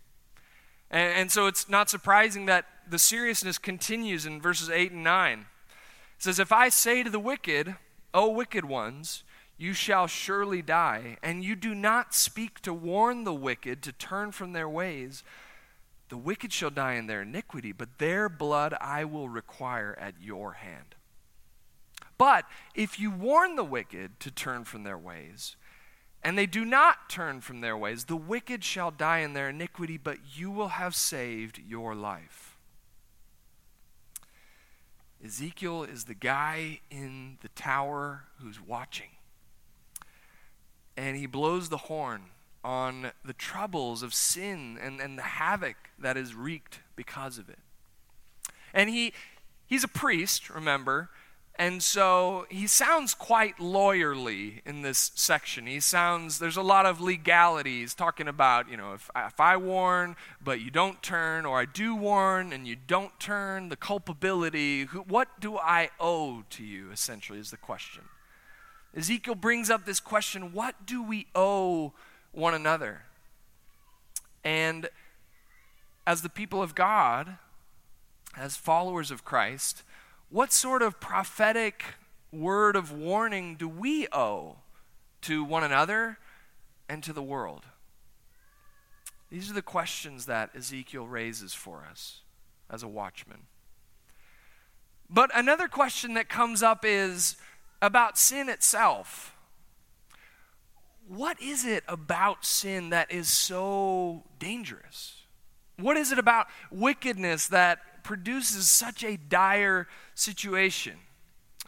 And, 0.90 1.14
and 1.14 1.32
so 1.32 1.48
it's 1.48 1.70
not 1.70 1.90
surprising 1.90 2.46
that 2.48 2.66
the 2.88 3.00
seriousness 3.00 3.58
continues 3.58 4.26
in 4.26 4.42
verses 4.42 4.70
8 4.70 4.92
and 4.92 5.04
9. 5.04 5.40
It 5.40 5.46
says, 6.18 6.40
If 6.40 6.52
I 6.52 6.70
say 6.70 7.04
to 7.04 7.10
the 7.10 7.20
wicked, 7.20 7.76
O 8.14 8.30
wicked 8.30 8.66
ones, 8.66 9.24
you 9.58 9.74
shall 9.74 10.08
surely 10.08 10.62
die, 10.62 11.18
and 11.24 11.44
you 11.44 11.56
do 11.56 11.74
not 11.76 12.14
speak 12.14 12.60
to 12.62 12.74
warn 12.74 13.24
the 13.24 13.34
wicked 13.34 13.82
to 13.84 13.92
turn 13.92 14.32
from 14.32 14.54
their 14.54 14.70
ways, 14.70 15.24
the 16.10 16.18
wicked 16.18 16.52
shall 16.52 16.70
die 16.70 16.94
in 16.94 17.08
their 17.08 17.22
iniquity, 17.22 17.72
but 17.72 17.98
their 17.98 18.30
blood 18.30 18.76
I 18.80 19.06
will 19.06 19.30
require 19.30 19.98
at 20.00 20.16
your 20.22 20.54
hand. 20.54 20.96
But 22.18 22.46
if 22.76 23.00
you 23.00 23.10
warn 23.10 23.56
the 23.56 23.64
wicked 23.64 24.20
to 24.20 24.32
turn 24.32 24.64
from 24.64 24.84
their 24.84 24.98
ways, 24.98 25.56
and 26.24 26.38
they 26.38 26.46
do 26.46 26.64
not 26.64 27.10
turn 27.10 27.42
from 27.42 27.62
their 27.62 27.78
ways, 27.78 28.06
the 28.06 28.16
wicked 28.16 28.64
shall 28.64 28.92
die 28.92 29.20
in 29.20 29.34
their 29.34 29.50
iniquity, 29.50 29.98
but 29.98 30.18
you 30.36 30.50
will 30.50 30.70
have 30.70 30.96
saved 30.96 31.60
your 31.68 31.94
life. 31.94 32.58
Ezekiel 35.24 35.84
is 35.84 36.06
the 36.06 36.14
guy 36.14 36.80
in 36.90 37.38
the 37.42 37.50
tower 37.50 38.24
who's 38.40 38.60
watching. 38.62 39.10
And 40.96 41.18
he 41.18 41.26
blows 41.26 41.70
the 41.70 41.78
horn 41.78 42.24
on 42.64 43.12
the 43.24 43.34
troubles 43.34 44.04
of 44.04 44.14
sin 44.14 44.78
and, 44.82 45.00
and 45.00 45.18
the 45.18 45.24
havoc 45.24 45.76
that 46.00 46.18
is 46.18 46.36
wreaked 46.36 46.80
because 46.96 47.38
of 47.38 47.50
it. 47.50 47.60
And 48.74 48.90
he 48.90 49.14
he's 49.66 49.84
a 49.84 49.90
priest, 49.90 50.50
remember, 50.50 51.10
and 51.56 51.84
so 51.84 52.48
he 52.50 52.66
sounds 52.66 53.14
quite 53.14 53.58
lawyerly 53.58 54.62
in 54.66 54.82
this 54.82 55.12
section. 55.14 55.68
He 55.68 55.80
sounds, 55.80 56.40
there's 56.40 56.58
a 56.58 56.64
lot 56.64 56.88
of 56.88 57.00
legalities 57.00 57.94
talking 57.94 58.28
about, 58.28 58.70
you 58.70 58.76
know, 58.76 58.94
if, 58.94 59.10
if 59.16 59.40
I 59.40 59.56
warn, 59.58 60.16
but 60.44 60.62
you 60.62 60.72
don't 60.72 61.02
turn, 61.04 61.46
or 61.46 61.60
I 61.60 61.66
do 61.66 61.96
warn 61.96 62.52
and 62.52 62.68
you 62.68 62.76
don't 62.76 63.20
turn, 63.20 63.70
the 63.70 63.76
culpability, 63.76 64.86
who, 64.86 65.02
what 65.02 65.40
do 65.40 65.58
I 65.58 65.92
owe 66.00 66.44
to 66.50 66.64
you, 66.64 66.92
essentially, 66.92 67.38
is 67.38 67.52
the 67.52 67.58
question. 67.58 68.06
Ezekiel 68.96 69.36
brings 69.36 69.70
up 69.70 69.86
this 69.86 70.00
question 70.00 70.54
what 70.54 70.88
do 70.88 71.04
we 71.04 71.28
owe 71.36 71.94
one 72.32 72.56
another? 72.56 73.04
And 74.44 74.90
as 76.08 76.24
the 76.24 76.30
people 76.30 76.64
of 76.64 76.74
God, 76.74 77.38
as 78.36 78.56
followers 78.56 79.12
of 79.12 79.24
Christ, 79.24 79.84
what 80.34 80.52
sort 80.52 80.82
of 80.82 81.00
prophetic 81.00 81.84
word 82.32 82.76
of 82.76 82.92
warning 82.92 83.56
do 83.56 83.70
we 83.70 84.08
owe 84.12 84.56
to 85.22 85.44
one 85.44 85.64
another 85.64 86.18
and 86.90 87.04
to 87.04 87.14
the 87.14 87.22
world? 87.22 87.66
These 89.30 89.52
are 89.52 89.54
the 89.54 89.62
questions 89.62 90.26
that 90.26 90.50
Ezekiel 90.56 91.06
raises 91.06 91.54
for 91.54 91.86
us 91.88 92.22
as 92.68 92.82
a 92.82 92.88
watchman. 92.88 93.42
But 95.08 95.30
another 95.36 95.68
question 95.68 96.16
that 96.16 96.30
comes 96.30 96.64
up 96.64 96.84
is 96.84 97.38
about 97.80 98.18
sin 98.18 98.50
itself. 98.50 99.36
What 101.08 101.40
is 101.40 101.64
it 101.64 101.84
about 101.88 102.44
sin 102.44 102.90
that 102.90 103.12
is 103.12 103.32
so 103.32 104.24
dangerous? 104.40 105.14
What 105.78 105.96
is 105.96 106.12
it 106.12 106.18
about 106.18 106.48
wickedness 106.72 107.46
that 107.50 107.82
produces 108.04 108.70
such 108.70 109.04
a 109.04 109.18
dire 109.18 109.88
situation. 110.16 110.98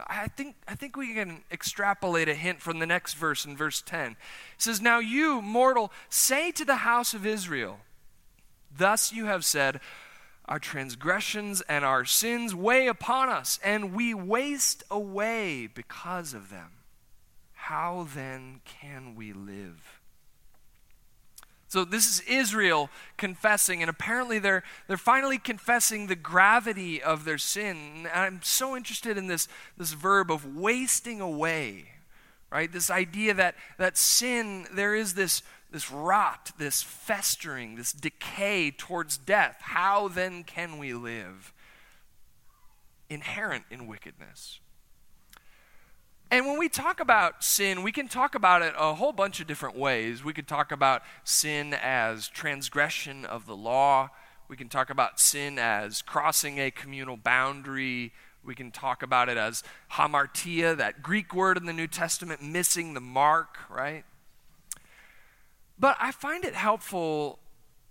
I 0.08 0.27
think, 0.27 0.56
I 0.68 0.75
think 0.75 0.98
we 0.98 1.13
can 1.13 1.44
extrapolate 1.51 2.27
a 2.27 2.34
hint 2.34 2.62
from 2.62 2.80
the 2.80 2.86
next 2.86 3.13
verse 3.13 3.46
in 3.46 3.56
verse 3.56 3.82
10. 3.82 4.12
It 4.12 4.18
says, 4.58 4.82
Now 4.82 5.00
you, 5.00 5.42
mortal, 5.42 5.92
say 6.10 6.51
to 6.51 6.65
the 6.65 6.77
house 6.77 7.13
of 7.13 7.25
Israel, 7.25 7.80
Thus 8.75 9.13
you 9.13 9.25
have 9.25 9.46
said, 9.46 9.80
Our 10.46 10.60
transgressions 10.60 11.62
and 11.62 11.86
our 11.86 12.04
sins 12.04 12.54
weigh 12.54 12.88
upon 12.88 13.30
us, 13.30 13.58
and 13.63 13.94
we 13.94 14.13
waste 14.13 14.84
away 14.92 15.68
because 15.68 16.34
of 16.34 16.50
them. 16.50 16.72
How 17.54 18.08
then 18.13 18.60
can 18.65 19.15
we 19.15 19.32
live? 19.32 20.01
So 21.67 21.84
this 21.84 22.07
is 22.07 22.22
Israel 22.27 22.89
confessing, 23.17 23.81
and 23.81 23.89
apparently 23.89 24.39
they're, 24.39 24.63
they're 24.88 24.98
finally 24.98 25.38
confessing 25.38 26.07
the 26.07 26.15
gravity 26.15 27.01
of 27.01 27.25
their 27.25 27.39
sin. 27.39 28.05
And 28.05 28.07
I'm 28.07 28.39
so 28.43 28.75
interested 28.77 29.17
in 29.17 29.27
this, 29.27 29.48
this 29.77 29.93
verb 29.93 30.31
of 30.31 30.55
wasting 30.55 31.22
away, 31.22 31.86
right? 32.51 32.72
This 32.72 32.91
idea 32.91 33.34
that, 33.34 33.55
that 33.77 33.98
sin, 33.98 34.67
there 34.72 34.93
is 34.93 35.15
this, 35.15 35.41
this 35.72 35.91
rot, 35.91 36.51
this 36.57 36.84
festering, 36.84 37.75
this 37.75 37.91
decay 37.91 38.72
towards 38.72 39.17
death. 39.17 39.57
How 39.62 40.07
then 40.07 40.43
can 40.43 40.77
we 40.77 40.93
live? 40.93 41.51
Inherent 43.10 43.65
in 43.72 43.88
wickedness. 43.88 44.60
And 46.32 46.48
when 46.48 46.58
we 46.58 46.70
talk 46.70 47.00
about 47.00 47.44
sin, 47.44 47.84
we 47.84 47.91
can 47.91 48.08
talk 48.08 48.36
about 48.36 48.62
it 48.62 48.74
a 48.77 48.96
whole 48.96 49.13
bunch 49.13 49.39
of 49.39 49.48
different 49.48 49.77
ways. 49.77 50.24
We 50.24 50.34
could 50.34 50.48
talk 50.48 50.72
about 50.72 51.03
sin 51.24 51.74
as 51.74 52.27
transgression 52.27 53.25
of 53.25 53.46
the 53.46 53.55
law. 53.55 54.10
We 54.48 54.58
can 54.58 54.67
talk 54.67 54.89
about 54.89 55.20
sin 55.20 55.60
as 55.60 56.01
crossing 56.01 56.60
a 56.60 56.72
communal 56.72 57.15
boundary. 57.15 58.12
We 58.44 58.55
can 58.55 58.72
talk 58.72 59.01
about 59.01 59.29
it 59.29 59.38
as 59.38 59.63
hamartia, 59.94 60.75
that 60.77 61.01
Greek 61.01 61.34
word 61.34 61.58
in 61.58 61.65
the 61.65 61.74
New 61.74 61.88
Testament, 61.88 62.41
missing 62.41 62.94
the 62.94 63.01
mark, 63.01 63.58
right? 63.70 64.03
But 65.79 65.98
I 66.00 66.12
find 66.12 66.44
it 66.44 66.53
helpful, 66.53 67.39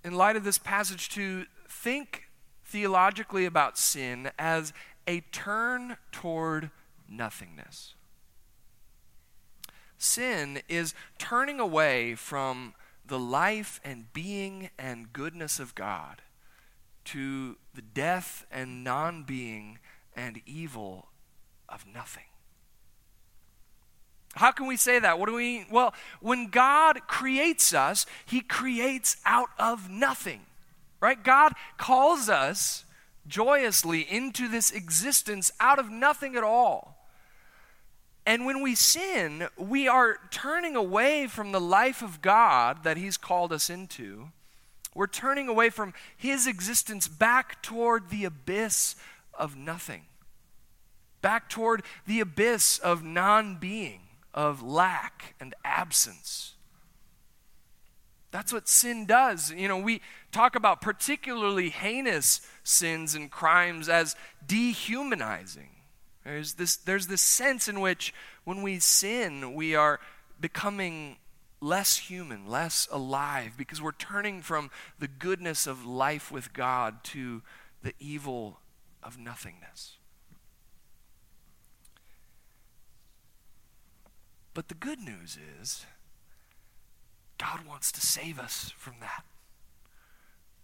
in 0.05 0.15
light 0.15 0.37
of 0.37 0.45
this 0.45 0.59
passage, 0.59 1.09
to 1.11 1.47
think 1.69 2.25
theologically 2.65 3.45
about 3.45 3.79
sin 3.79 4.31
as 4.39 4.73
a 5.07 5.21
turn 5.33 5.97
toward 6.13 6.71
nothingness. 7.09 7.94
Sin 10.05 10.61
is 10.69 10.95
turning 11.19 11.59
away 11.59 12.15
from 12.15 12.75
the 13.07 13.19
life 13.19 13.81
and 13.83 14.13
being 14.13 14.69
and 14.79 15.13
goodness 15.13 15.59
of 15.59 15.75
God 15.75 16.21
to 17.07 17.57
the 17.75 17.83
death 17.83 18.47
and 18.51 18.85
non 18.85 19.23
being 19.25 19.79
and 20.15 20.43
evil 20.47 21.09
of 21.69 21.87
nothing. 21.87 22.25
How 24.35 24.53
can 24.53 24.67
we 24.67 24.77
say 24.77 24.99
that? 24.99 25.19
What 25.19 25.29
do 25.29 25.35
we 25.35 25.67
Well, 25.71 25.95
when 26.21 26.49
God 26.49 27.07
creates 27.07 27.73
us, 27.73 28.05
he 28.27 28.43
creates 28.43 29.17
out 29.25 29.51
of 29.59 29.89
nothing. 29.89 30.43
Right? 31.01 31.23
God 31.23 31.55
calls 31.79 32.29
us 32.29 32.85
joyously 33.27 34.03
into 34.03 34.49
this 34.49 34.71
existence 34.71 35.51
out 35.61 35.79
of 35.79 35.91
nothing 35.91 36.37
at 36.37 36.45
all. 36.45 36.94
And 38.27 38.47
when 38.47 38.63
we 38.63 38.75
sin, 38.75 39.49
we 39.57 39.87
are 39.87 40.19
turning 40.31 40.77
away 40.77 41.27
from 41.27 41.53
the 41.53 41.61
life 41.61 42.03
of 42.03 42.23
God 42.23 42.83
that 42.85 42.97
He's 42.97 43.17
called 43.17 43.53
us 43.53 43.69
into. 43.69 44.29
We're 44.95 45.07
turning 45.07 45.49
away 45.49 45.71
from 45.71 45.93
His 46.17 46.47
existence 46.47 47.07
back 47.07 47.63
toward 47.63 48.09
the 48.09 48.25
abyss 48.25 48.97
of 49.39 49.57
nothing, 49.57 50.03
back 51.21 51.51
toward 51.51 51.83
the 52.07 52.21
abyss 52.21 52.79
of 52.79 53.03
non 53.03 53.57
being, 53.57 54.01
of 54.33 54.63
lack 54.63 55.35
and 55.39 55.55
absence. 55.65 56.55
That's 58.31 58.53
what 58.53 58.69
sin 58.69 59.07
does. 59.07 59.53
You 59.53 59.69
know, 59.69 59.79
we 59.79 60.01
talk 60.33 60.57
about 60.57 60.81
particularly 60.81 61.69
heinous 61.71 62.41
sins 62.65 63.15
and 63.15 63.31
crimes 63.31 63.89
as 63.89 64.17
dehumanizing. 64.45 65.74
There's 66.25 66.55
this, 66.55 66.77
there's 66.77 67.07
this 67.07 67.21
sense 67.21 67.69
in 67.69 67.81
which 67.81 68.15
when 68.45 68.63
we 68.63 68.79
sin, 68.79 69.55
we 69.55 69.75
are 69.75 70.01
becoming 70.41 71.17
less 71.61 71.97
human, 71.97 72.49
less 72.49 72.89
alive, 72.91 73.55
because 73.57 73.81
we're 73.81 73.93
turning 73.93 74.43
from 74.43 74.71
the 74.99 75.09
goodness 75.09 75.67
of 75.67 75.85
life 75.85 76.33
with 76.33 76.53
God 76.53 77.05
to 77.05 77.43
the 77.83 77.95
evil 78.01 78.59
of 79.03 79.19
nothingness. 79.19 79.99
But 84.55 84.69
the 84.69 84.75
good 84.75 85.01
news 85.01 85.37
is, 85.61 85.85
God 87.39 87.67
wants 87.67 87.93
to 87.93 88.01
save 88.01 88.39
us 88.39 88.73
from 88.79 88.95
that. 89.01 89.25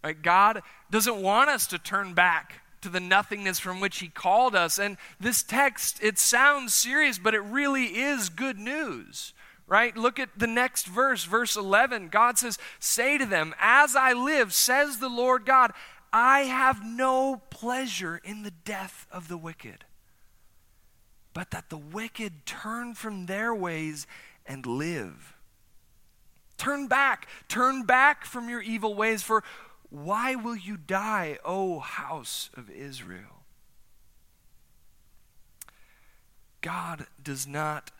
Right? 0.03 0.19
God 0.19 0.61
doesn't 0.89 1.21
want 1.21 1.49
us 1.49 1.67
to 1.67 1.77
turn 1.77 2.13
back 2.13 2.61
to 2.81 2.89
the 2.89 2.99
nothingness 2.99 3.59
from 3.59 3.79
which 3.79 3.99
he 3.99 4.07
called 4.07 4.55
us. 4.55 4.77
And 4.77 4.97
this 5.19 5.43
text, 5.43 5.99
it 6.01 6.17
sounds 6.17 6.73
serious, 6.73 7.17
but 7.17 7.33
it 7.33 7.41
really 7.41 7.85
is 7.85 8.29
good 8.29 8.57
news. 8.57 9.33
Right? 9.67 9.95
Look 9.95 10.19
at 10.19 10.37
the 10.37 10.47
next 10.47 10.87
verse, 10.87 11.23
verse 11.23 11.55
11. 11.55 12.09
God 12.09 12.37
says, 12.37 12.57
Say 12.79 13.17
to 13.17 13.25
them, 13.25 13.55
As 13.57 13.95
I 13.95 14.11
live, 14.11 14.53
says 14.53 14.97
the 14.97 15.07
Lord 15.07 15.45
God, 15.45 15.71
I 16.11 16.41
have 16.41 16.83
no 16.83 17.41
pleasure 17.49 18.19
in 18.23 18.43
the 18.43 18.51
death 18.51 19.07
of 19.11 19.29
the 19.29 19.37
wicked, 19.37 19.85
but 21.33 21.51
that 21.51 21.69
the 21.69 21.77
wicked 21.77 22.45
turn 22.45 22.95
from 22.95 23.27
their 23.27 23.55
ways 23.55 24.07
and 24.45 24.65
live. 24.65 25.35
Turn 26.57 26.87
back. 26.87 27.27
Turn 27.47 27.83
back 27.83 28.25
from 28.25 28.49
your 28.49 28.61
evil 28.61 28.93
ways, 28.93 29.23
for 29.23 29.43
why 29.91 30.35
will 30.35 30.55
you 30.55 30.77
die, 30.77 31.37
O 31.43 31.79
house 31.79 32.49
of 32.55 32.69
Israel? 32.69 33.43
God 36.61 37.07
does 37.21 37.45
not 37.45 37.91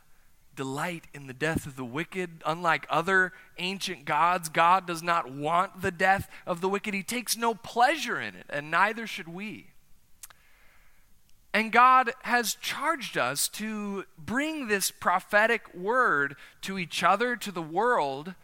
delight 0.55 1.05
in 1.13 1.27
the 1.27 1.33
death 1.33 1.65
of 1.65 1.75
the 1.75 1.83
wicked. 1.83 2.41
Unlike 2.45 2.87
other 2.89 3.33
ancient 3.57 4.05
gods, 4.05 4.47
God 4.47 4.87
does 4.87 5.03
not 5.03 5.31
want 5.31 5.81
the 5.81 5.91
death 5.91 6.29
of 6.47 6.61
the 6.61 6.69
wicked. 6.69 6.93
He 6.93 7.03
takes 7.03 7.35
no 7.35 7.53
pleasure 7.53 8.21
in 8.21 8.35
it, 8.35 8.45
and 8.49 8.71
neither 8.71 9.05
should 9.05 9.27
we. 9.27 9.67
And 11.53 11.73
God 11.73 12.13
has 12.21 12.55
charged 12.55 13.17
us 13.17 13.49
to 13.49 14.05
bring 14.17 14.67
this 14.67 14.91
prophetic 14.91 15.73
word 15.75 16.37
to 16.61 16.79
each 16.79 17.03
other, 17.03 17.35
to 17.35 17.51
the 17.51 17.61
world, 17.61 18.35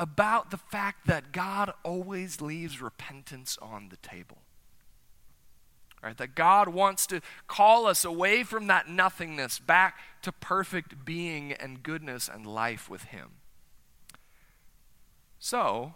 about 0.00 0.50
the 0.50 0.56
fact 0.56 1.06
that 1.06 1.30
God 1.30 1.72
always 1.84 2.40
leaves 2.40 2.80
repentance 2.80 3.58
on 3.60 3.90
the 3.90 3.98
table. 3.98 4.38
Right? 6.02 6.16
That 6.16 6.34
God 6.34 6.70
wants 6.70 7.06
to 7.08 7.20
call 7.46 7.86
us 7.86 8.02
away 8.02 8.42
from 8.42 8.66
that 8.68 8.88
nothingness 8.88 9.58
back 9.58 9.98
to 10.22 10.32
perfect 10.32 11.04
being 11.04 11.52
and 11.52 11.82
goodness 11.82 12.30
and 12.32 12.46
life 12.46 12.88
with 12.88 13.04
Him. 13.04 13.32
So, 15.38 15.94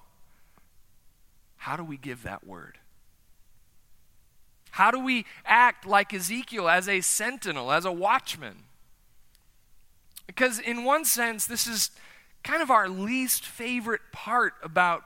how 1.57 1.77
do 1.77 1.83
we 1.83 1.97
give 1.97 2.23
that 2.25 2.47
word? 2.47 2.79
How 4.73 4.91
do 4.91 4.99
we 4.99 5.25
act 5.47 5.87
like 5.87 6.13
Ezekiel 6.13 6.69
as 6.69 6.91
a 6.91 7.01
sentinel, 7.01 7.73
as 7.73 7.87
a 7.87 7.93
watchman? 7.93 8.65
Because, 10.27 10.59
in 10.59 10.85
one 10.85 11.07
sense, 11.07 11.47
this 11.47 11.67
is 11.67 11.91
kind 12.45 12.63
of 12.63 12.71
our 12.71 12.89
least 12.89 13.45
favorite 13.45 14.03
part 14.13 14.55
about 14.63 15.03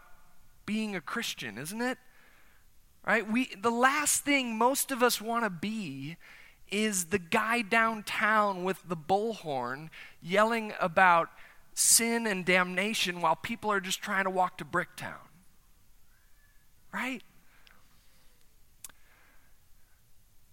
being 0.67 0.95
a 0.95 1.01
Christian, 1.01 1.57
isn't 1.57 1.81
it? 1.81 1.97
Right? 3.07 3.31
We, 3.31 3.55
the 3.59 3.71
last 3.71 4.25
thing 4.25 4.59
most 4.59 4.91
of 4.91 5.03
us 5.03 5.21
want 5.21 5.45
to 5.45 5.51
be 5.51 6.17
is 6.71 7.07
the 7.07 7.19
guy 7.19 7.63
downtown 7.63 8.65
with 8.65 8.87
the 8.87 8.97
bullhorn 8.97 9.89
yelling 10.21 10.75
about 10.79 11.31
sin 11.73 12.27
and 12.27 12.45
damnation 12.45 13.21
while 13.21 13.37
people 13.37 13.73
are 13.73 13.81
just 13.81 14.03
trying 14.03 14.25
to 14.25 14.31
walk 14.31 14.59
to 14.59 14.65
Bricktown. 14.65 15.15
Right? 16.93 17.23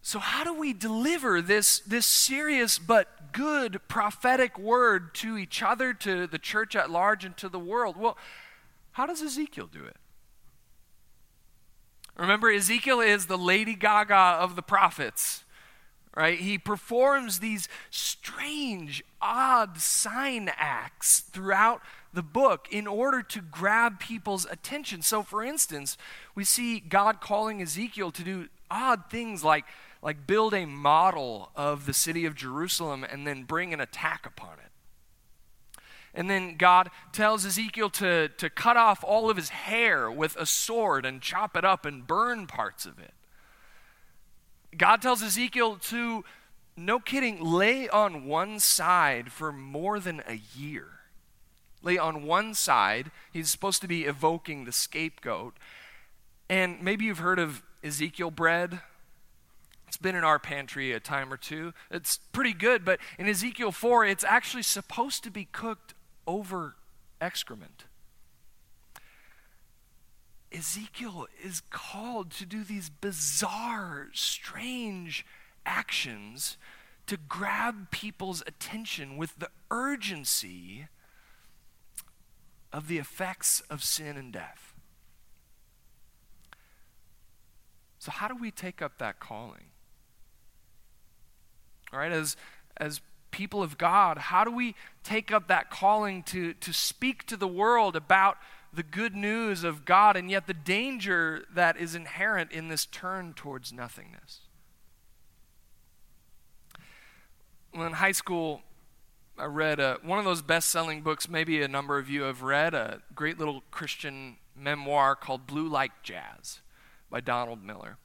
So, 0.06 0.20
how 0.20 0.44
do 0.44 0.54
we 0.54 0.72
deliver 0.72 1.42
this, 1.42 1.80
this 1.80 2.06
serious 2.06 2.78
but 2.78 3.32
good 3.32 3.80
prophetic 3.88 4.60
word 4.60 5.16
to 5.16 5.36
each 5.36 5.64
other, 5.64 5.96
to 5.96 6.28
the 6.28 6.38
church 6.38 6.76
at 6.76 6.92
large, 6.92 7.26
and 7.26 7.36
to 7.38 7.50
the 7.50 7.58
world? 7.58 7.98
Well, 7.98 8.16
how 8.92 9.08
does 9.08 9.24
Ezekiel 9.24 9.68
do 9.74 9.84
it? 9.84 9.96
Remember, 12.16 12.52
Ezekiel 12.52 13.00
is 13.00 13.26
the 13.26 13.36
Lady 13.36 13.74
Gaga 13.74 14.14
of 14.14 14.56
the 14.56 14.62
prophets, 14.62 15.44
right? 16.16 16.38
He 16.38 16.60
performs 16.60 17.40
these 17.40 17.68
strange, 17.90 19.04
odd 19.20 19.80
sign 19.80 20.52
acts 20.56 21.22
throughout 21.22 21.82
the 22.14 22.22
book 22.22 22.68
in 22.70 22.86
order 22.86 23.24
to 23.24 23.42
grab 23.42 24.00
people's 24.00 24.46
attention. 24.46 25.02
So, 25.02 25.24
for 25.24 25.44
instance, 25.44 25.98
we 26.36 26.44
see 26.44 26.80
God 26.80 27.22
calling 27.22 27.60
Ezekiel 27.60 28.12
to 28.12 28.24
do 28.24 28.50
odd 28.70 29.10
things 29.10 29.44
like, 29.44 29.66
like 30.06 30.28
build 30.28 30.54
a 30.54 30.66
model 30.66 31.50
of 31.56 31.88
the 31.88 31.94
city 31.94 32.26
of 32.26 32.36
Jerusalem 32.36 33.04
and 33.04 33.26
then 33.26 33.42
bring 33.42 33.74
an 33.74 33.82
attack 33.82 34.24
upon 34.24 34.60
it. 34.60 35.80
And 36.14 36.30
then 36.30 36.58
God 36.58 36.92
tells 37.12 37.44
Ezekiel 37.44 37.90
to, 37.90 38.30
to 38.30 38.50
cut 38.52 38.78
off 38.78 39.04
all 39.04 39.32
of 39.32 39.36
his 39.36 39.50
hair 39.50 40.12
with 40.12 40.36
a 40.36 40.46
sword 40.46 41.08
and 41.08 41.24
chop 41.24 41.58
it 41.58 41.66
up 41.66 41.88
and 41.88 42.06
burn 42.06 42.46
parts 42.46 42.86
of 42.86 43.00
it. 43.00 43.16
God 44.78 45.02
tells 45.02 45.24
Ezekiel 45.24 45.78
to, 45.78 46.24
no 46.78 47.00
kidding, 47.00 47.44
lay 47.44 47.90
on 47.90 48.26
one 48.26 48.60
side 48.60 49.32
for 49.32 49.52
more 49.52 50.00
than 50.00 50.22
a 50.28 50.40
year. 50.56 50.88
Lay 51.82 51.98
on 51.98 52.28
one 52.28 52.54
side. 52.54 53.10
He's 53.34 53.50
supposed 53.50 53.82
to 53.82 53.88
be 53.88 54.04
evoking 54.04 54.66
the 54.66 54.72
scapegoat. 54.72 55.58
And 56.48 56.80
maybe 56.80 57.06
you've 57.06 57.18
heard 57.18 57.40
of 57.40 57.64
Ezekiel 57.84 58.30
bread. 58.30 58.82
It's 59.96 60.02
been 60.02 60.18
in 60.18 60.26
our 60.26 60.40
pantry 60.40 60.92
a 60.92 61.00
time 61.00 61.32
or 61.32 61.38
two. 61.38 61.74
It's 61.90 62.18
pretty 62.34 62.52
good, 62.52 62.84
but 62.84 63.00
in 63.18 63.30
Ezekiel 63.30 63.72
4, 63.72 64.04
it's 64.04 64.26
actually 64.26 64.64
supposed 64.64 65.24
to 65.24 65.32
be 65.32 65.46
cooked 65.46 65.94
over 66.28 66.76
excrement. 67.22 67.86
Ezekiel 70.52 71.28
is 71.42 71.62
called 71.70 72.30
to 72.32 72.46
do 72.46 72.66
these 72.66 72.90
bizarre, 72.90 74.10
strange 74.12 75.26
actions 75.66 76.58
to 77.08 77.16
grab 77.16 77.90
people's 77.90 78.44
attention 78.46 79.16
with 79.16 79.40
the 79.40 79.50
urgency 79.72 80.90
of 82.74 82.90
the 82.90 82.98
effects 82.98 83.62
of 83.70 83.82
sin 83.82 84.18
and 84.18 84.34
death. 84.34 84.74
So, 87.98 88.12
how 88.12 88.28
do 88.28 88.36
we 88.36 88.52
take 88.52 88.82
up 88.82 88.98
that 88.98 89.22
calling? 89.22 89.68
All 91.94 92.00
right, 92.00 92.12
as, 92.12 92.36
as 92.78 93.02
people 93.32 93.62
of 93.62 93.78
God, 93.78 94.18
how 94.18 94.44
do 94.44 94.52
we 94.52 94.76
take 95.04 95.32
up 95.32 95.48
that 95.48 95.70
calling 95.70 96.24
to, 96.24 96.54
to 96.54 96.74
speak 96.74 97.26
to 97.28 97.38
the 97.38 97.48
world 97.48 97.96
about 97.96 98.38
the 98.74 98.84
good 98.84 99.16
news 99.16 99.64
of 99.64 99.86
God 99.86 100.18
and 100.18 100.30
yet 100.30 100.48
the 100.48 100.54
danger 100.54 101.46
that 101.54 101.78
is 101.78 101.96
inherent 101.96 102.52
in 102.52 102.68
this 102.68 102.86
turn 102.86 103.34
towards 103.34 103.72
nothingness? 103.72 104.40
Well, 107.74 107.88
in 107.88 107.94
high 107.94 108.14
school, 108.14 108.62
I 109.38 109.46
read 109.46 109.82
a, 109.82 109.98
one 110.02 110.18
of 110.18 110.24
those 110.24 110.42
best 110.42 110.70
selling 110.70 111.02
books, 111.02 111.28
maybe 111.28 111.62
a 111.62 111.68
number 111.68 111.98
of 111.98 112.10
you 112.10 112.24
have 112.24 112.42
read, 112.42 112.74
a 112.74 113.02
great 113.14 113.38
little 113.38 113.64
Christian 113.70 114.38
memoir 114.56 115.16
called 115.16 115.46
Blue 115.46 115.68
Like 115.68 116.04
Jazz 116.04 116.62
by 117.10 117.20
Donald 117.20 117.62
Miller. 117.62 117.98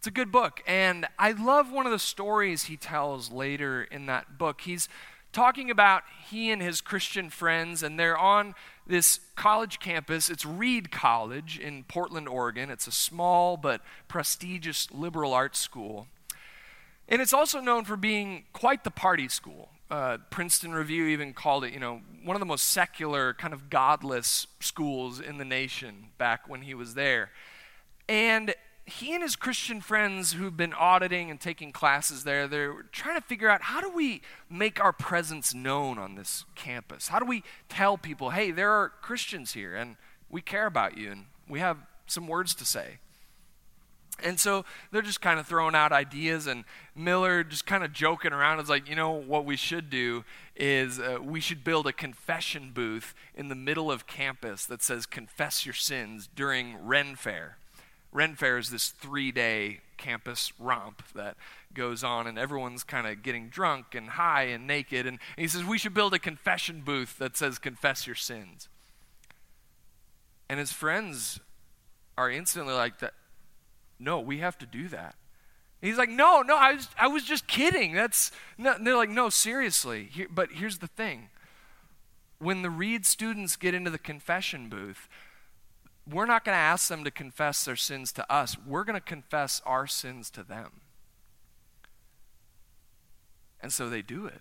It's 0.00 0.06
a 0.06 0.10
good 0.10 0.32
book. 0.32 0.62
And 0.66 1.06
I 1.18 1.32
love 1.32 1.70
one 1.70 1.84
of 1.84 1.92
the 1.92 1.98
stories 1.98 2.64
he 2.64 2.78
tells 2.78 3.30
later 3.30 3.82
in 3.82 4.06
that 4.06 4.38
book. 4.38 4.62
He's 4.62 4.88
talking 5.30 5.70
about 5.70 6.04
he 6.30 6.50
and 6.50 6.62
his 6.62 6.80
Christian 6.80 7.28
friends, 7.28 7.82
and 7.82 8.00
they're 8.00 8.16
on 8.16 8.54
this 8.86 9.20
college 9.36 9.78
campus. 9.78 10.30
It's 10.30 10.46
Reed 10.46 10.90
College 10.90 11.58
in 11.58 11.84
Portland, 11.84 12.30
Oregon. 12.30 12.70
It's 12.70 12.86
a 12.86 12.92
small 12.92 13.58
but 13.58 13.82
prestigious 14.08 14.90
liberal 14.90 15.34
arts 15.34 15.58
school. 15.58 16.06
And 17.06 17.20
it's 17.20 17.34
also 17.34 17.60
known 17.60 17.84
for 17.84 17.98
being 17.98 18.44
quite 18.54 18.84
the 18.84 18.90
party 18.90 19.28
school. 19.28 19.68
Uh, 19.90 20.16
Princeton 20.30 20.72
Review 20.72 21.08
even 21.08 21.34
called 21.34 21.62
it, 21.62 21.74
you 21.74 21.78
know, 21.78 22.00
one 22.24 22.34
of 22.34 22.40
the 22.40 22.46
most 22.46 22.68
secular, 22.68 23.34
kind 23.34 23.52
of 23.52 23.68
godless 23.68 24.46
schools 24.60 25.20
in 25.20 25.36
the 25.36 25.44
nation 25.44 26.06
back 26.16 26.48
when 26.48 26.62
he 26.62 26.72
was 26.72 26.94
there. 26.94 27.32
And 28.08 28.54
he 28.90 29.14
and 29.14 29.22
his 29.22 29.36
Christian 29.36 29.80
friends 29.80 30.32
who've 30.32 30.56
been 30.56 30.74
auditing 30.74 31.30
and 31.30 31.40
taking 31.40 31.72
classes 31.72 32.24
there, 32.24 32.46
they're 32.46 32.82
trying 32.92 33.20
to 33.20 33.26
figure 33.26 33.48
out 33.48 33.62
how 33.62 33.80
do 33.80 33.90
we 33.90 34.22
make 34.48 34.82
our 34.82 34.92
presence 34.92 35.54
known 35.54 35.98
on 35.98 36.14
this 36.14 36.44
campus? 36.54 37.08
How 37.08 37.18
do 37.18 37.24
we 37.24 37.42
tell 37.68 37.96
people, 37.96 38.30
hey, 38.30 38.50
there 38.50 38.70
are 38.70 38.88
Christians 39.00 39.52
here 39.52 39.74
and 39.74 39.96
we 40.28 40.40
care 40.40 40.66
about 40.66 40.96
you 40.96 41.10
and 41.10 41.26
we 41.48 41.60
have 41.60 41.78
some 42.06 42.26
words 42.26 42.54
to 42.56 42.64
say? 42.64 42.98
And 44.22 44.38
so 44.38 44.64
they're 44.90 45.02
just 45.02 45.20
kind 45.20 45.40
of 45.40 45.46
throwing 45.46 45.74
out 45.74 45.92
ideas, 45.92 46.46
and 46.46 46.64
Miller 46.94 47.42
just 47.42 47.64
kind 47.64 47.82
of 47.82 47.92
joking 47.92 48.34
around 48.34 48.60
is 48.60 48.68
like, 48.68 48.86
you 48.86 48.94
know, 48.94 49.12
what 49.12 49.46
we 49.46 49.56
should 49.56 49.88
do 49.88 50.24
is 50.54 50.98
uh, 50.98 51.18
we 51.22 51.40
should 51.40 51.64
build 51.64 51.86
a 51.86 51.92
confession 51.92 52.72
booth 52.74 53.14
in 53.34 53.48
the 53.48 53.54
middle 53.54 53.90
of 53.90 54.06
campus 54.06 54.66
that 54.66 54.82
says, 54.82 55.06
confess 55.06 55.64
your 55.64 55.74
sins 55.74 56.28
during 56.34 56.76
Renn 56.76 57.16
Fayre. 57.16 57.52
Renn 58.14 58.36
Fayre 58.36 58.58
is 58.58 58.70
this 58.70 58.88
three 58.88 59.30
day 59.30 59.80
campus 59.96 60.52
romp 60.58 61.02
that 61.14 61.36
goes 61.72 62.02
on, 62.02 62.26
and 62.26 62.38
everyone's 62.38 62.82
kind 62.82 63.06
of 63.06 63.22
getting 63.22 63.48
drunk 63.48 63.94
and 63.94 64.10
high 64.10 64.44
and 64.44 64.66
naked. 64.66 65.06
And, 65.06 65.18
and 65.36 65.42
he 65.42 65.48
says, 65.48 65.64
We 65.64 65.78
should 65.78 65.94
build 65.94 66.14
a 66.14 66.18
confession 66.18 66.82
booth 66.84 67.18
that 67.18 67.36
says, 67.36 67.58
Confess 67.58 68.06
your 68.06 68.16
sins. 68.16 68.68
And 70.48 70.58
his 70.58 70.72
friends 70.72 71.38
are 72.18 72.30
instantly 72.30 72.74
like, 72.74 72.98
that. 72.98 73.14
No, 73.98 74.18
we 74.18 74.38
have 74.38 74.58
to 74.58 74.66
do 74.66 74.88
that. 74.88 75.14
he's 75.80 75.98
like, 75.98 76.10
No, 76.10 76.42
no, 76.42 76.56
I 76.56 76.74
was, 76.74 76.88
I 76.98 77.06
was 77.06 77.24
just 77.24 77.46
kidding. 77.46 77.92
That's 77.92 78.32
no, 78.58 78.76
they're 78.80 78.96
like, 78.96 79.10
No, 79.10 79.28
seriously. 79.28 80.08
Here, 80.10 80.26
but 80.28 80.52
here's 80.52 80.78
the 80.78 80.88
thing 80.88 81.28
when 82.40 82.62
the 82.62 82.70
Reed 82.70 83.04
students 83.04 83.54
get 83.54 83.74
into 83.74 83.90
the 83.90 83.98
confession 83.98 84.68
booth, 84.70 85.08
we're 86.12 86.26
not 86.26 86.44
going 86.44 86.54
to 86.54 86.60
ask 86.60 86.88
them 86.88 87.04
to 87.04 87.10
confess 87.10 87.64
their 87.64 87.76
sins 87.76 88.12
to 88.12 88.32
us. 88.32 88.56
We're 88.66 88.84
going 88.84 88.94
to 88.94 89.00
confess 89.00 89.60
our 89.64 89.86
sins 89.86 90.30
to 90.30 90.42
them. 90.42 90.80
And 93.60 93.72
so 93.72 93.88
they 93.88 94.02
do 94.02 94.26
it. 94.26 94.40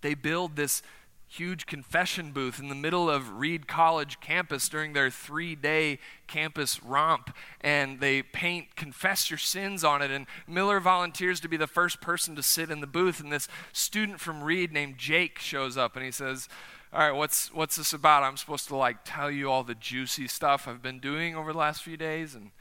They 0.00 0.14
build 0.14 0.56
this 0.56 0.82
huge 1.26 1.66
confession 1.66 2.30
booth 2.30 2.60
in 2.60 2.68
the 2.68 2.74
middle 2.74 3.10
of 3.10 3.38
Reed 3.38 3.66
College 3.66 4.20
campus 4.20 4.68
during 4.68 4.92
their 4.92 5.10
three 5.10 5.54
day 5.54 5.98
campus 6.26 6.82
romp. 6.82 7.34
And 7.60 8.00
they 8.00 8.22
paint 8.22 8.76
Confess 8.76 9.30
Your 9.30 9.38
Sins 9.38 9.82
on 9.82 10.02
it. 10.02 10.10
And 10.10 10.26
Miller 10.46 10.80
volunteers 10.80 11.40
to 11.40 11.48
be 11.48 11.56
the 11.56 11.66
first 11.66 12.00
person 12.00 12.36
to 12.36 12.42
sit 12.42 12.70
in 12.70 12.80
the 12.80 12.86
booth. 12.86 13.20
And 13.20 13.32
this 13.32 13.48
student 13.72 14.20
from 14.20 14.42
Reed 14.42 14.72
named 14.72 14.98
Jake 14.98 15.38
shows 15.38 15.76
up 15.76 15.96
and 15.96 16.04
he 16.04 16.10
says, 16.10 16.48
all 16.94 17.00
right, 17.00 17.10
what's 17.10 17.52
what's 17.52 17.74
this 17.74 17.92
about? 17.92 18.22
I'm 18.22 18.36
supposed 18.36 18.68
to 18.68 18.76
like 18.76 18.98
tell 19.04 19.28
you 19.28 19.50
all 19.50 19.64
the 19.64 19.74
juicy 19.74 20.28
stuff 20.28 20.68
I've 20.68 20.80
been 20.80 21.00
doing 21.00 21.34
over 21.34 21.52
the 21.52 21.58
last 21.58 21.82
few 21.82 21.96
days, 21.96 22.36
and 22.36 22.52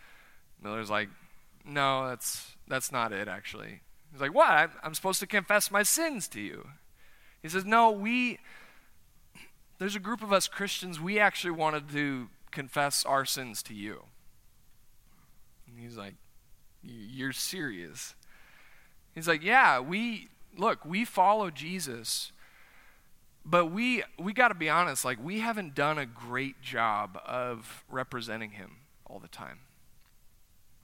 Miller's 0.62 0.90
like, 0.90 1.10
no, 1.64 2.08
that's 2.08 2.56
that's 2.68 2.92
not 2.92 3.14
it 3.14 3.28
actually. 3.28 3.82
He's 4.12 4.22
like, 4.22 4.34
what? 4.34 4.72
I'm 4.82 4.96
supposed 4.96 5.20
to 5.20 5.28
confess 5.28 5.70
my 5.70 5.84
sins 5.84 6.28
to 6.30 6.42
you. 6.42 6.70
He 7.44 7.50
says, 7.50 7.64
no, 7.64 7.92
we. 7.92 8.40
There's 9.78 9.96
a 9.96 10.00
group 10.00 10.24
of 10.24 10.34
us 10.34 10.48
Christians. 10.48 11.00
We 11.00 11.20
actually 11.20 11.52
wanted 11.52 11.90
to 11.92 12.30
confess 12.50 13.06
our 13.06 13.26
sins 13.26 13.62
to 13.64 13.76
you. 13.76 14.04
And 15.68 15.80
he's 15.80 15.98
like, 15.98 16.16
you're 16.82 17.34
serious. 17.34 18.16
He's 19.14 19.28
like, 19.28 19.44
yeah, 19.44 19.80
we 19.80 20.30
look, 20.58 20.86
we 20.86 21.06
follow 21.06 21.52
Jesus 21.52 22.32
but 23.46 23.68
we 23.68 24.04
we 24.18 24.34
got 24.34 24.50
to 24.50 24.56
be 24.56 24.70
honest 24.70 25.04
like 25.04 25.24
we 25.24 25.40
haven't 25.40 25.76
done 25.76 25.98
a 25.98 26.06
great 26.06 26.62
job 26.62 27.20
of 27.26 27.84
representing 27.90 28.52
him 28.52 28.78
all 29.06 29.20
the 29.20 29.28
time. 29.28 29.60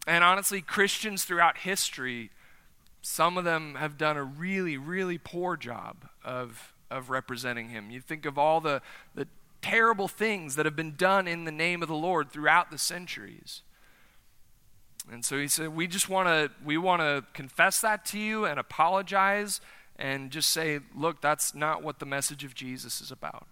And 0.08 0.24
honestly 0.24 0.62
christians 0.62 1.24
throughout 1.24 1.60
history 1.60 2.32
some 3.02 3.38
of 3.38 3.46
them 3.46 3.76
have 3.76 3.98
done 3.98 4.18
a 4.18 4.24
really 4.24 4.78
really 4.78 5.18
poor 5.18 5.56
job 5.56 6.10
of 6.24 6.74
of 6.92 7.10
representing 7.10 7.70
him. 7.70 7.92
You 7.92 8.02
think 8.02 8.26
of 8.26 8.38
all 8.38 8.62
the 8.62 8.82
the 9.16 9.28
terrible 9.62 10.08
things 10.08 10.56
that 10.56 10.66
have 10.66 10.76
been 10.76 10.96
done 10.96 11.28
in 11.28 11.44
the 11.44 11.52
name 11.52 11.82
of 11.82 11.90
the 11.90 11.96
lord 11.96 12.32
throughout 12.32 12.72
the 12.72 12.78
centuries. 12.78 13.62
And 15.12 15.26
so 15.26 15.38
he 15.38 15.48
said 15.48 15.70
we 15.70 15.88
just 15.88 16.10
want 16.10 16.28
to 16.28 16.52
we 16.64 16.78
want 16.78 17.02
to 17.02 17.26
confess 17.34 17.82
that 17.82 18.06
to 18.08 18.20
you 18.20 18.46
and 18.46 18.60
apologize 18.60 19.62
and 20.00 20.32
just 20.32 20.50
say, 20.50 20.80
look, 20.96 21.20
that's 21.20 21.54
not 21.54 21.84
what 21.84 22.00
the 22.00 22.06
message 22.06 22.46
of 22.46 22.56
Jesus 22.56 23.02
is 23.02 23.12
about. 23.12 23.46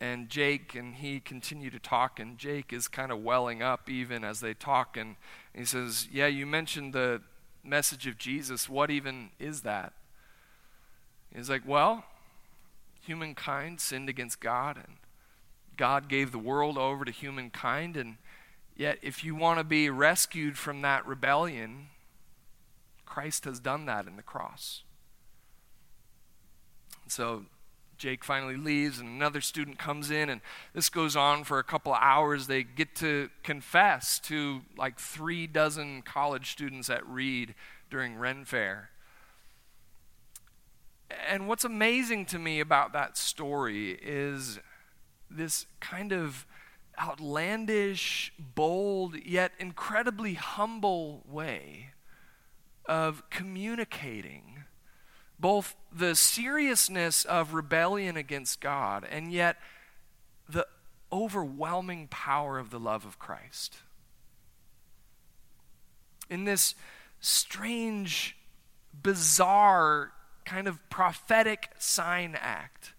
And 0.00 0.30
Jake 0.30 0.74
and 0.74 0.94
he 0.94 1.20
continue 1.20 1.70
to 1.70 1.78
talk, 1.78 2.18
and 2.18 2.38
Jake 2.38 2.72
is 2.72 2.88
kind 2.88 3.12
of 3.12 3.22
welling 3.22 3.62
up 3.62 3.90
even 3.90 4.24
as 4.24 4.40
they 4.40 4.54
talk. 4.54 4.96
And 4.96 5.16
he 5.52 5.64
says, 5.64 6.08
Yeah, 6.10 6.28
you 6.28 6.46
mentioned 6.46 6.92
the 6.92 7.20
message 7.64 8.06
of 8.06 8.16
Jesus. 8.16 8.68
What 8.68 8.90
even 8.90 9.30
is 9.40 9.62
that? 9.62 9.92
He's 11.34 11.50
like, 11.50 11.62
Well, 11.66 12.04
humankind 13.04 13.80
sinned 13.80 14.08
against 14.08 14.38
God, 14.38 14.76
and 14.76 14.98
God 15.76 16.08
gave 16.08 16.30
the 16.30 16.38
world 16.38 16.78
over 16.78 17.04
to 17.04 17.10
humankind. 17.10 17.96
And 17.96 18.18
yet, 18.76 18.98
if 19.02 19.24
you 19.24 19.34
want 19.34 19.58
to 19.58 19.64
be 19.64 19.90
rescued 19.90 20.56
from 20.56 20.80
that 20.82 21.04
rebellion, 21.08 21.88
Christ 23.08 23.46
has 23.46 23.58
done 23.58 23.86
that 23.86 24.06
in 24.06 24.16
the 24.16 24.22
cross. 24.22 24.82
So 27.06 27.46
Jake 27.96 28.22
finally 28.22 28.56
leaves, 28.56 28.98
and 28.98 29.08
another 29.08 29.40
student 29.40 29.78
comes 29.78 30.10
in, 30.10 30.28
and 30.28 30.42
this 30.74 30.90
goes 30.90 31.16
on 31.16 31.42
for 31.42 31.58
a 31.58 31.64
couple 31.64 31.90
of 31.90 31.98
hours. 32.02 32.46
They 32.46 32.62
get 32.62 32.94
to 32.96 33.30
confess 33.42 34.18
to 34.20 34.60
like 34.76 35.00
three 35.00 35.46
dozen 35.46 36.02
college 36.02 36.50
students 36.50 36.90
at 36.90 37.04
Reed 37.08 37.54
during 37.90 38.16
Renn 38.16 38.46
Fayre. 38.46 38.90
And 41.26 41.48
what's 41.48 41.64
amazing 41.64 42.26
to 42.26 42.38
me 42.38 42.60
about 42.60 42.92
that 42.92 43.16
story 43.16 43.98
is 44.02 44.58
this 45.30 45.64
kind 45.80 46.12
of 46.12 46.46
outlandish, 47.00 48.34
bold, 48.38 49.16
yet 49.24 49.52
incredibly 49.58 50.34
humble 50.34 51.22
way 51.26 51.92
of 52.88 53.22
communicating 53.30 54.64
both 55.38 55.76
the 55.92 56.16
seriousness 56.16 57.24
of 57.24 57.54
rebellion 57.54 58.16
against 58.16 58.60
God 58.60 59.06
and 59.08 59.30
yet 59.32 59.56
the 60.48 60.66
overwhelming 61.12 62.08
power 62.08 62.58
of 62.58 62.70
the 62.70 62.80
love 62.80 63.04
of 63.04 63.18
Christ. 63.18 63.76
In 66.28 66.44
this 66.44 66.74
strange, 67.20 68.36
bizarre, 68.92 70.12
kind 70.44 70.66
of 70.66 70.78
prophetic 70.90 71.70
sign 71.78 72.36
act, 72.40 72.94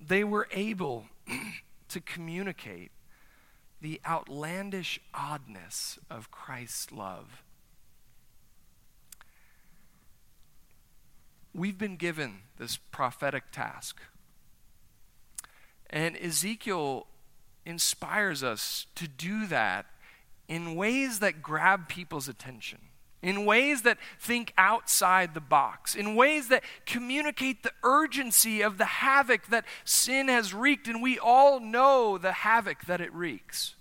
they 0.00 0.22
were 0.22 0.48
able 0.52 1.06
to 1.88 2.00
communicate 2.00 2.92
the 3.80 4.00
outlandish 4.06 5.00
oddness 5.12 5.98
of 6.10 6.30
Christ's 6.30 6.92
love 6.92 7.42
we've 11.56 11.78
been 11.78 11.96
given 11.96 12.40
this 12.58 12.76
prophetic 12.76 13.50
task. 13.50 14.00
And 15.88 16.16
Ezekiel 16.16 17.06
inspires 17.64 18.42
us 18.42 18.86
to 18.94 19.08
do 19.08 19.46
that 19.46 19.86
in 20.48 20.76
ways 20.76 21.18
that 21.20 21.42
grab 21.42 21.88
people's 21.88 22.28
attention, 22.28 22.78
in 23.22 23.44
ways 23.44 23.82
that 23.82 23.98
think 24.20 24.52
outside 24.58 25.34
the 25.34 25.40
box, 25.40 25.96
in 25.96 26.14
ways 26.14 26.48
that 26.48 26.62
communicate 26.84 27.62
the 27.62 27.72
urgency 27.82 28.60
of 28.62 28.78
the 28.78 28.84
havoc 28.84 29.46
that 29.46 29.64
sin 29.84 30.28
has 30.28 30.52
wreaked, 30.52 30.86
and 30.86 31.02
we 31.02 31.18
all 31.18 31.58
know 31.58 32.18
the 32.18 32.32
havoc 32.32 32.84
that 32.84 33.00
it 33.00 33.12
wreaks 33.12 33.76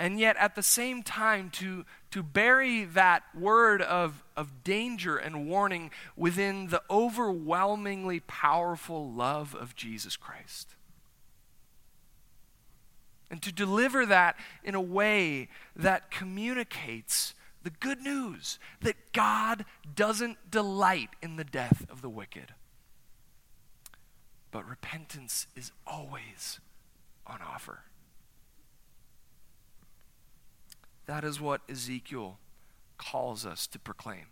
and 0.00 0.18
yet 0.18 0.34
at 0.38 0.54
the 0.54 0.62
same 0.62 1.02
time 1.02 1.50
to, 1.50 1.84
to 2.10 2.22
bury 2.22 2.84
that 2.84 3.22
word 3.34 3.82
of, 3.82 4.22
of 4.36 4.64
danger 4.64 5.16
and 5.16 5.46
warning 5.46 5.90
within 6.16 6.68
the 6.68 6.82
overwhelmingly 6.90 8.20
powerful 8.20 9.12
love 9.12 9.54
of 9.54 9.76
Jesus 9.76 10.16
Christ. 10.16 10.74
And 13.30 13.40
to 13.42 13.52
deliver 13.52 14.04
that 14.06 14.36
in 14.64 14.74
a 14.74 14.80
way 14.80 15.48
that 15.76 16.10
communicates 16.10 17.34
the 17.62 17.70
good 17.70 18.00
news 18.00 18.58
that 18.80 19.12
God 19.12 19.64
doesn't 19.94 20.50
delight 20.50 21.10
in 21.22 21.36
the 21.36 21.44
death 21.44 21.86
of 21.90 22.02
the 22.02 22.08
wicked. 22.08 22.54
But 24.50 24.68
repentance 24.68 25.46
is 25.54 25.70
always 25.86 26.58
on 27.24 27.38
offer. 27.40 27.84
That 31.10 31.24
is 31.24 31.40
what 31.40 31.62
Ezekiel 31.68 32.38
calls 32.96 33.44
us 33.44 33.66
to 33.66 33.80
proclaim. 33.80 34.26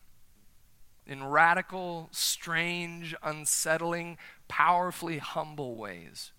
In 1.09 1.25
radical, 1.25 2.09
strange, 2.13 3.17
unsettling, 3.21 4.17
powerfully 4.47 5.19
humble 5.19 5.75
ways, 5.75 6.31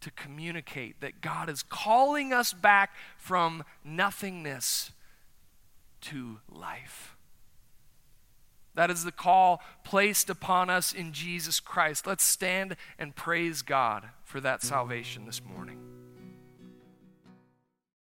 to 0.00 0.10
communicate 0.10 1.00
that 1.00 1.20
God 1.20 1.48
is 1.48 1.62
calling 1.62 2.32
us 2.32 2.52
back 2.52 2.90
from 3.16 3.62
nothingness 3.84 4.90
to 6.00 6.40
life. 6.50 7.14
That 8.74 8.90
is 8.90 9.04
the 9.04 9.12
call 9.12 9.62
placed 9.84 10.28
upon 10.28 10.70
us 10.70 10.92
in 10.92 11.12
Jesus 11.12 11.60
Christ. 11.60 12.04
Let's 12.04 12.24
stand 12.24 12.74
and 12.98 13.14
praise 13.14 13.62
God 13.62 14.08
for 14.24 14.40
that 14.40 14.60
salvation 14.60 15.24
this 15.24 15.40
morning. 15.40 15.97